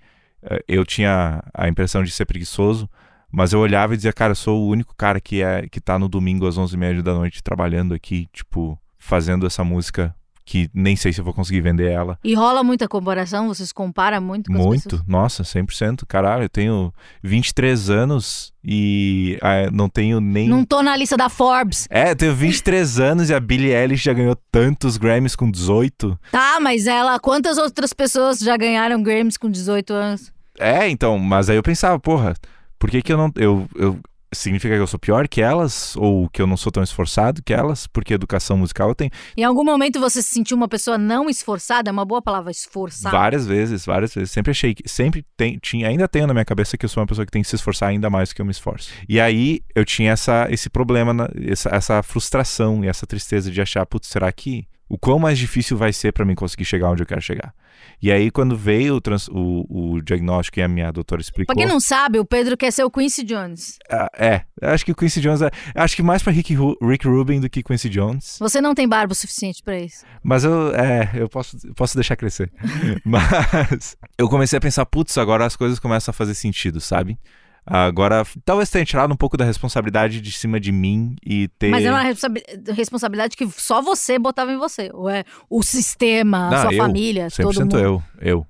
[0.43, 2.89] eh, eu tinha a impressão de ser preguiçoso,
[3.31, 5.97] mas eu olhava e dizia, cara, eu sou o único cara que é que tá
[5.99, 10.13] no domingo às 11h30 da noite trabalhando aqui, tipo, fazendo essa música
[10.49, 12.17] que nem sei se eu vou conseguir vender ela.
[12.23, 13.47] E rola muita comparação?
[13.49, 15.07] Você se compara muito com as Muito, pessoas?
[15.07, 16.07] nossa, 100%.
[16.07, 16.91] Caralho, eu tenho
[17.21, 20.49] 23 anos e ah, não tenho nem.
[20.49, 21.87] Não tô na lista da Forbes.
[21.91, 26.19] É, eu tenho 23 anos e a Billie Eilish já ganhou tantos Grammys com 18.
[26.31, 30.33] Tá, mas ela, quantas outras pessoas já ganharam Grammys com 18 anos?
[30.57, 32.33] É, então, mas aí eu pensava, porra,
[32.79, 33.31] por que que eu não.
[33.35, 33.99] Eu, eu,
[34.31, 35.95] significa que eu sou pior que elas?
[35.95, 37.87] Ou que eu não sou tão esforçado que elas?
[37.87, 39.11] Porque educação musical eu tenho.
[39.35, 41.89] Em algum momento você se sentiu uma pessoa não esforçada?
[41.89, 43.15] É uma boa palavra, esforçada.
[43.15, 44.31] Várias vezes, várias vezes.
[44.31, 44.87] Sempre achei que.
[44.87, 47.41] Sempre tem, tinha, ainda tenho na minha cabeça que eu sou uma pessoa que tem
[47.41, 48.91] que se esforçar ainda mais do que eu me esforço.
[49.07, 53.85] E aí eu tinha essa, esse problema, essa, essa frustração e essa tristeza de achar,
[53.85, 54.67] putz, será que.
[54.89, 57.53] O quão mais difícil vai ser pra mim conseguir chegar onde eu quero chegar?
[58.01, 59.65] E aí, quando veio o, trans- o,
[59.95, 61.53] o diagnóstico e a minha doutora explicou.
[61.53, 63.77] Pra quem não sabe, o Pedro quer ser o Quincy Jones.
[63.89, 65.51] Ah, é, eu acho que o Quincy Jones é.
[65.75, 68.37] Acho que mais pra Rick, Rick Rubin do que Quincy Jones.
[68.39, 70.03] Você não tem barba o suficiente pra isso.
[70.23, 72.51] Mas eu, é, eu posso, eu posso deixar crescer.
[73.05, 77.17] Mas eu comecei a pensar, putz, agora as coisas começam a fazer sentido, sabe?
[77.65, 81.69] Agora, talvez tenha tirado um pouco da responsabilidade de cima de mim e ter.
[81.69, 82.43] Mas é uma responsabi-
[82.73, 84.89] responsabilidade que só você botava em você.
[84.93, 87.79] Ou é o sistema, a Não, sua eu, família, todo 100% mundo.
[87.79, 88.47] eu, eu.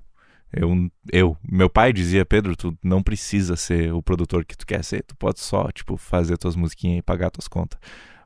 [0.52, 1.36] Eu, eu.
[1.48, 5.04] Meu pai dizia, Pedro, tu não precisa ser o produtor que tu quer ser.
[5.04, 7.78] Tu pode só, tipo, fazer tuas musiquinhas e pagar tuas contas.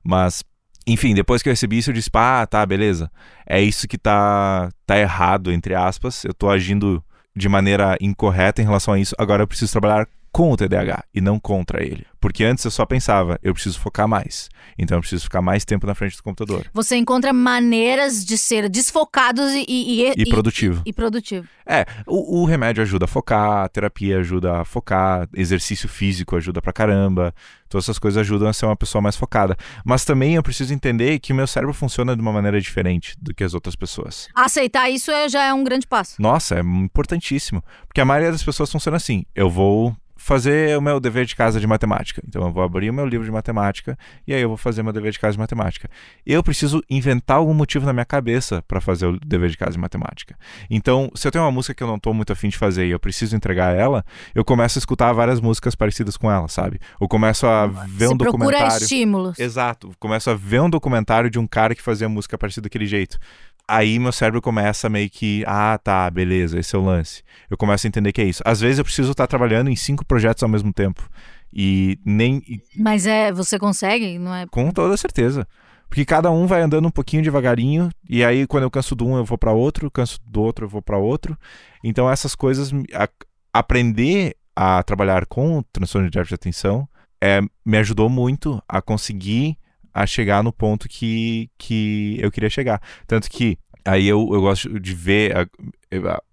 [0.02, 0.42] Mas,
[0.86, 3.10] enfim, depois que eu recebi isso, eu disse, ah, tá, beleza.
[3.46, 6.24] É isso que tá, tá errado, entre aspas.
[6.24, 7.04] Eu tô agindo
[7.36, 9.14] de maneira incorreta em relação a isso.
[9.18, 12.04] Agora eu preciso trabalhar com o TDAH e não contra ele.
[12.20, 14.48] Porque antes eu só pensava, eu preciso focar mais.
[14.76, 16.66] Então eu preciso ficar mais tempo na frente do computador.
[16.74, 20.82] Você encontra maneiras de ser desfocados e, e, E produtivo.
[20.84, 21.46] e produtivo.
[21.64, 26.60] É, o, o remédio ajuda a focar, a terapia ajuda a focar, exercício físico ajuda
[26.60, 27.32] pra caramba.
[27.68, 29.56] Todas essas coisas ajudam a ser uma pessoa mais focada.
[29.84, 33.32] Mas também eu preciso entender que o meu cérebro funciona de uma maneira diferente do
[33.32, 34.28] que as outras pessoas.
[34.34, 36.20] Aceitar isso é- já é um grande passo.
[36.20, 37.62] Nossa, é importantíssimo.
[37.86, 39.24] Porque a maioria das pessoas funciona assim.
[39.34, 39.94] Eu vou
[40.24, 42.22] fazer o meu dever de casa de matemática.
[42.26, 43.94] Então eu vou abrir o meu livro de matemática
[44.26, 45.86] e aí eu vou fazer meu dever de casa de matemática.
[46.24, 49.78] Eu preciso inventar algum motivo na minha cabeça para fazer o dever de casa de
[49.78, 50.34] matemática.
[50.70, 52.90] Então, se eu tenho uma música que eu não tô muito afim de fazer e
[52.90, 54.02] eu preciso entregar ela,
[54.34, 56.80] eu começo a escutar várias músicas parecidas com ela, sabe?
[56.98, 58.82] Ou começo a ver Você um procura documentário.
[58.82, 59.38] estímulos.
[59.38, 59.92] Exato.
[60.00, 63.18] Começo a ver um documentário de um cara que fazia música parecida daquele jeito.
[63.66, 67.22] Aí meu cérebro começa meio que, ah, tá, beleza, esse é o lance.
[67.48, 68.42] Eu começo a entender que é isso.
[68.44, 71.08] Às vezes eu preciso estar trabalhando em cinco projetos ao mesmo tempo.
[71.52, 72.42] E nem.
[72.76, 74.46] Mas é, você consegue, não é?
[74.46, 75.46] com toda certeza.
[75.88, 79.16] Porque cada um vai andando um pouquinho devagarinho, e aí quando eu canso de um,
[79.16, 81.38] eu vou para outro, canso do outro, eu vou para outro.
[81.84, 83.08] Então essas coisas, a-
[83.52, 86.88] aprender a trabalhar com o transtorno de déficit de atenção
[87.22, 89.56] é, me ajudou muito a conseguir
[89.94, 92.80] a chegar no ponto que, que eu queria chegar.
[93.06, 95.46] Tanto que aí eu, eu gosto de ver a,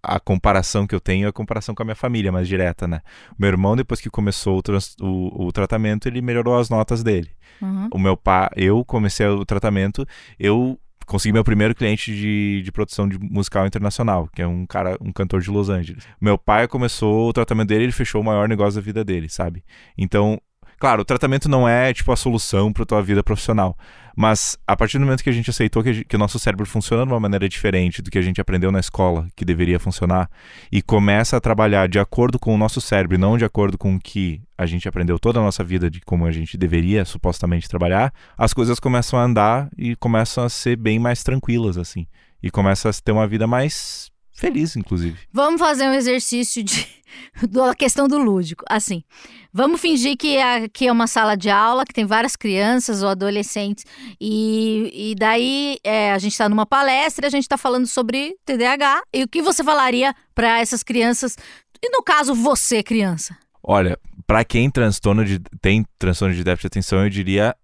[0.03, 3.01] a, a comparação que eu tenho, a comparação com a minha família mais direta, né?
[3.37, 7.29] Meu irmão, depois que começou o, trans- o, o tratamento, ele melhorou as notas dele
[7.61, 7.89] Uhum.
[7.93, 10.03] o meu pai, eu comecei o tratamento,
[10.39, 14.97] eu consegui meu primeiro cliente de, de produção de musical internacional, que é um cara,
[14.99, 16.07] um cantor de Los Angeles.
[16.19, 19.63] Meu pai começou o tratamento dele, ele fechou o maior negócio da vida dele, sabe?
[19.95, 20.41] Então,
[20.81, 23.77] claro, o tratamento não é tipo a solução para tua vida profissional,
[24.17, 26.65] mas a partir do momento que a gente aceitou que, gente- que o nosso cérebro
[26.65, 30.27] funciona de uma maneira diferente do que a gente aprendeu na escola, que deveria funcionar,
[30.71, 33.99] e começa a trabalhar de acordo com o nosso cérebro, não de acordo com o
[33.99, 38.11] que a gente aprendeu toda a nossa vida de como a gente deveria supostamente trabalhar,
[38.37, 42.07] as coisas começam a andar e começam a ser bem mais tranquilas assim,
[42.41, 44.10] e começa a ter uma vida mais
[44.41, 45.17] feliz, inclusive.
[45.31, 46.87] Vamos fazer um exercício de
[47.47, 48.65] da questão do lúdico.
[48.67, 49.03] Assim,
[49.53, 53.85] vamos fingir que aqui é uma sala de aula que tem várias crianças ou adolescentes
[54.19, 58.35] e, e daí é, a gente está numa palestra, e a gente está falando sobre
[58.43, 61.37] TDAH e o que você falaria para essas crianças
[61.81, 63.37] e no caso você criança.
[63.63, 67.55] Olha, para quem transtorno de, tem transtorno de déficit de atenção, eu diria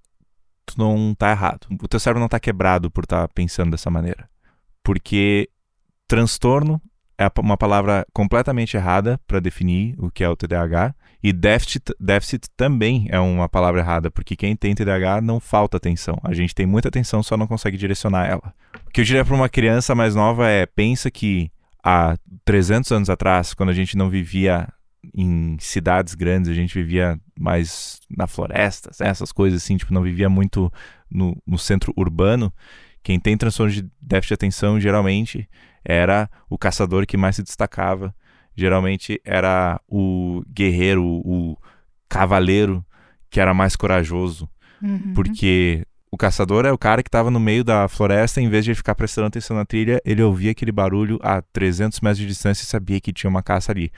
[0.67, 1.65] tu não tá errado.
[1.82, 4.30] O teu cérebro não tá quebrado por estar tá pensando dessa maneira.
[4.84, 5.49] Porque
[6.08, 6.82] transtorno
[7.18, 10.93] é uma palavra completamente errada para definir o que é o TDAH.
[11.24, 16.16] E déficit, déficit também é uma palavra errada, porque quem tem TDAH não falta atenção.
[16.24, 18.53] A gente tem muita atenção, só não consegue direcionar ela.
[18.86, 21.51] O que eu diria para uma criança mais nova é: pensa que
[21.84, 24.72] há 300 anos atrás, quando a gente não vivia
[25.16, 29.10] em cidades grandes, a gente vivia mais na floresta, né?
[29.10, 30.72] essas coisas assim, tipo, não vivia muito
[31.10, 32.53] no, no centro urbano.
[33.01, 35.49] Quem tem transtorno de déficit de atenção geralmente
[35.88, 38.13] era o caçador que mais se destacava.
[38.53, 41.57] Geralmente era o guerreiro, o
[42.09, 42.85] cavaleiro
[43.29, 44.49] que era mais corajoso.
[44.81, 45.13] Uhum.
[45.13, 48.74] Porque o caçador é o cara que estava no meio da floresta, em vez de
[48.74, 52.66] ficar prestando atenção na trilha, ele ouvia aquele barulho a 300 metros de distância e
[52.66, 53.91] sabia que tinha uma caça ali.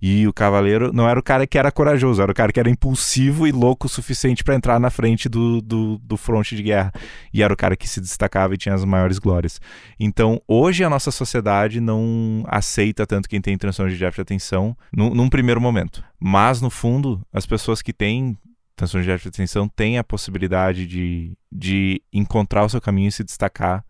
[0.00, 2.70] E o cavaleiro não era o cara que era corajoso, era o cara que era
[2.70, 6.92] impulsivo e louco o suficiente para entrar na frente do, do, do fronte de guerra.
[7.34, 9.60] E era o cara que se destacava e tinha as maiores glórias.
[9.98, 14.76] Então, hoje a nossa sociedade não aceita tanto quem tem transtorno de déficit de atenção
[14.92, 16.04] num, num primeiro momento.
[16.20, 18.38] Mas, no fundo, as pessoas que têm
[18.76, 23.12] transtorno de déficit de atenção tem a possibilidade de, de encontrar o seu caminho e
[23.12, 23.84] se destacar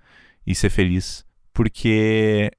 [0.47, 2.51] e ser feliz, porque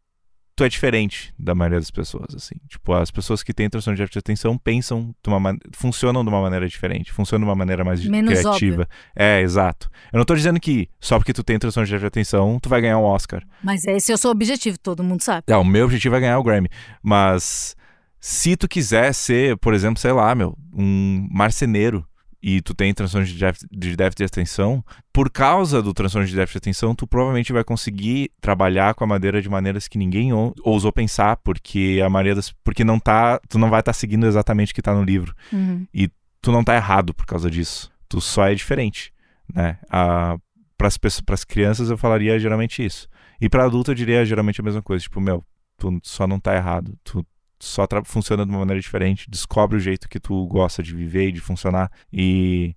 [0.57, 2.55] tu é diferente da maioria das pessoas, assim.
[2.67, 5.55] Tipo, as pessoas que têm transtorno de déficit de atenção pensam de uma man...
[5.71, 8.81] funcionam de uma maneira diferente, funcionam de uma maneira mais Menos criativa.
[8.81, 8.87] óbvio.
[9.15, 9.89] É, exato.
[10.11, 12.67] Eu não tô dizendo que só porque tu tem transtorno de déficit de atenção, tu
[12.67, 13.43] vai ganhar um Oscar.
[13.63, 15.43] Mas esse é o seu objetivo, todo mundo sabe.
[15.47, 16.69] É, o meu objetivo é ganhar o Grammy,
[17.03, 17.75] mas
[18.19, 22.03] se tu quiser ser, por exemplo, sei lá, meu, um marceneiro,
[22.49, 24.81] e tu tem transtorno de déficit, de déficit de atenção,
[25.11, 29.07] por causa do transtorno de déficit de atenção, tu provavelmente vai conseguir trabalhar com a
[29.07, 33.37] madeira de maneiras que ninguém ou, ousou pensar, porque a maioria das, porque não tá,
[33.49, 35.35] tu não vai estar tá seguindo exatamente o que está no livro.
[35.51, 35.85] Uhum.
[35.93, 36.09] E
[36.41, 37.91] tu não tá errado por causa disso.
[38.07, 39.11] Tu só é diferente,
[39.53, 39.77] né?
[39.89, 40.87] Para
[41.33, 43.09] as crianças eu falaria geralmente isso.
[43.41, 45.43] E para adulto eu diria geralmente a mesma coisa, tipo, meu,
[45.75, 46.97] tu só não tá errado.
[47.03, 47.25] Tu
[47.59, 51.31] só funciona de uma maneira diferente, descobre o jeito que tu gosta de viver e
[51.31, 52.75] de funcionar e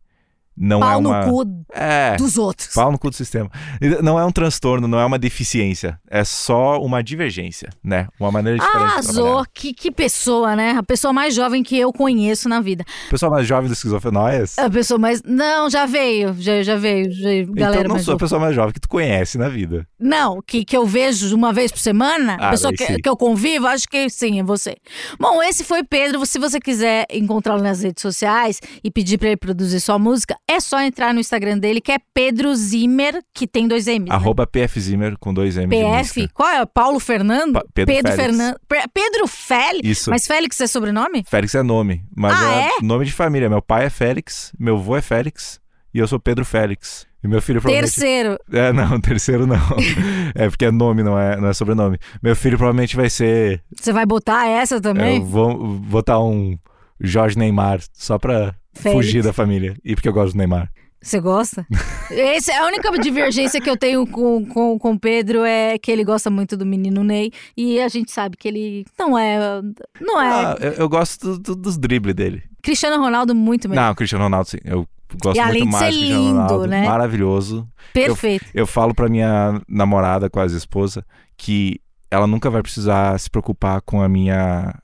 [0.63, 2.75] não Pau é uma no cu é, dos outros.
[2.75, 3.51] pau no cu do sistema.
[4.03, 8.07] Não é um transtorno, não é uma deficiência, é só uma divergência, né?
[8.21, 9.47] Uma maneira diferente de Arrasou, trabalhar.
[9.55, 10.73] que, que pessoa, né?
[10.73, 12.85] A pessoa mais jovem que eu conheço na vida.
[13.09, 14.59] Pessoal mais jovem do esquizofrenóias?
[14.59, 15.23] A pessoa mais.
[15.25, 18.73] Não, já veio, já, já veio, já, galera então não sou a pessoa mais jovem
[18.75, 19.87] que tu conhece na vida.
[19.99, 23.01] Não, que, que eu vejo uma vez por semana, a Ah, pessoa daí que, sim.
[23.01, 24.77] que eu convivo, acho que sim, é você.
[25.19, 26.25] Bom, esse foi Pedro.
[26.27, 30.61] Se você quiser encontrá-lo nas redes sociais e pedir pra ele produzir sua música, é
[30.61, 34.09] só entrar no Instagram dele, que é Pedro Zimmer, que tem dois M's.
[34.09, 34.15] né?
[34.15, 36.67] Arroba PF Zimmer com dois M PF, qual é?
[36.67, 37.55] Paulo Fernando?
[37.55, 38.17] Pa- Pedro Félix.
[38.17, 38.57] Fernando.
[38.69, 39.89] Pe- Pedro Félix?
[39.89, 40.11] Isso.
[40.11, 41.25] Mas Félix é sobrenome?
[41.29, 43.49] Félix é nome, mas Ah, é, nome de família.
[43.49, 45.61] Meu pai é Félix, meu avô é Félix
[45.95, 47.07] e eu sou Pedro Félix.
[47.23, 47.93] E meu filho provavelmente...
[47.93, 48.39] Terceiro.
[48.51, 49.57] É, não, terceiro não.
[50.35, 51.99] é porque é nome, não é, não é sobrenome.
[52.23, 53.63] Meu filho provavelmente vai ser.
[53.79, 55.19] Você vai botar essa também?
[55.19, 56.59] Eu vou botar um
[56.99, 59.07] Jorge Neymar, só pra Félix.
[59.07, 59.77] fugir da família.
[59.85, 60.71] E porque eu gosto do Neymar.
[61.03, 61.67] Você gosta?
[62.11, 66.05] Esse, a única divergência que eu tenho com, com, com o Pedro é que ele
[66.05, 67.33] gosta muito do menino Ney.
[67.57, 69.63] E a gente sabe que ele não é.
[70.01, 70.29] Não é.
[70.29, 72.43] Ah, eu, eu gosto do- do- dos dribles dele.
[72.63, 73.83] Cristiano Ronaldo, muito melhor.
[73.87, 74.59] Não, o Cristiano Ronaldo, sim.
[74.63, 74.87] Eu
[75.23, 76.67] gosto E além muito de mais ser lindo, Ronaldo.
[76.67, 76.87] né?
[76.87, 77.67] Maravilhoso.
[77.95, 78.45] Perfeito.
[78.53, 81.03] Eu falo pra minha namorada, quase esposa,
[81.35, 84.75] que ela nunca vai precisar se preocupar com a minha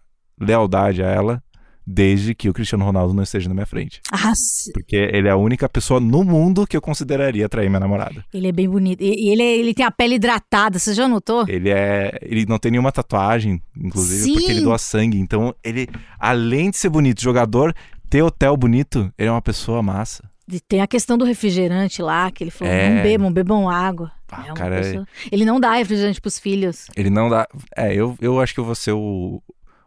[0.41, 1.43] lealdade a ela,
[1.87, 4.01] desde que o Cristiano Ronaldo não esteja na minha frente.
[4.13, 4.33] Ah,
[4.75, 8.25] Porque ele é a única pessoa no mundo que eu consideraria trair minha namorada.
[8.35, 9.01] ele é bem bonito.
[9.03, 11.45] E ele, é- ele tem a pele hidratada, você já notou?
[11.49, 12.19] Ele é.
[12.23, 14.33] Ele não tem nenhuma tatuagem, inclusive, Sim.
[14.35, 15.19] porque ele doa sangue.
[15.19, 15.87] Então, ele,
[16.19, 17.73] além de ser bonito, jogador,
[18.11, 20.25] ter hotel bonito, ele é uma pessoa massa.
[20.51, 22.89] E Tem a questão do refrigerante lá, que ele falou: É.
[22.97, 24.13] não bebam, bebam água.
[24.31, 26.87] Ah, É cara é- pessoa- Ele não dá refrigerante pros filhos.
[26.97, 27.47] Ele não dá.
[27.77, 29.41] É, eu, eu acho que eu vou ser o,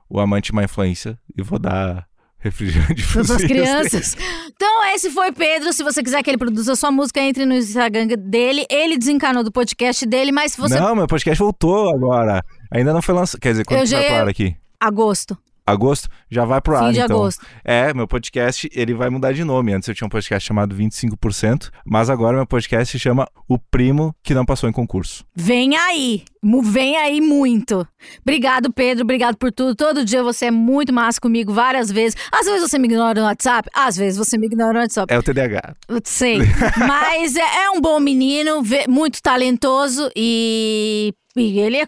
[0.10, 2.08] o amante má influência e vou dar
[2.40, 4.18] refrigerante Para filhos crianças.
[4.48, 5.72] Então, esse foi Pedro.
[5.74, 8.66] Se você quiser que ele produza sua música, entre no Instagram dele.
[8.70, 10.80] Ele desencanou do podcast dele, mas se você.
[10.80, 12.44] Não, meu podcast voltou agora.
[12.72, 13.40] Ainda não foi lançado.
[13.40, 14.56] Quer dizer, quando Eu já vai ar aqui?
[14.80, 15.38] Agosto.
[15.72, 17.18] Agosto, já vai pro Fim ar, de então.
[17.18, 17.46] agosto.
[17.64, 19.74] É, meu podcast, ele vai mudar de nome.
[19.74, 24.16] Antes eu tinha um podcast chamado 25%, mas agora meu podcast se chama O Primo
[24.24, 25.26] que não passou em concurso.
[25.36, 26.24] Vem aí.
[26.64, 27.86] Vem aí muito.
[28.22, 29.04] Obrigado, Pedro.
[29.04, 29.76] Obrigado por tudo.
[29.76, 32.16] Todo dia você é muito massa comigo, várias vezes.
[32.32, 35.14] Às vezes você me ignora no WhatsApp, às vezes você me ignora no WhatsApp.
[35.14, 35.76] É o TDAH.
[36.04, 36.40] Sei.
[36.78, 41.86] Mas é, é um bom menino, muito talentoso e, e ele é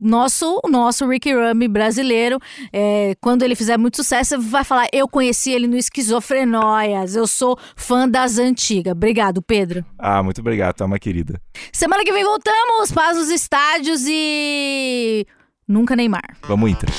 [0.00, 2.38] nosso, nosso Ricky Rami brasileiro.
[2.72, 7.16] É, quando ele fizer muito sucesso, você vai falar: Eu conheci ele no Esquizofrenóias.
[7.16, 8.92] Eu sou fã das antigas.
[8.92, 9.84] Obrigado, Pedro.
[9.98, 11.40] Ah, muito obrigado, tá uma querida.
[11.72, 15.26] Semana que vem voltamos para os estádios e.
[15.66, 16.36] Nunca Neymar.
[16.46, 16.90] Vamos, Inter.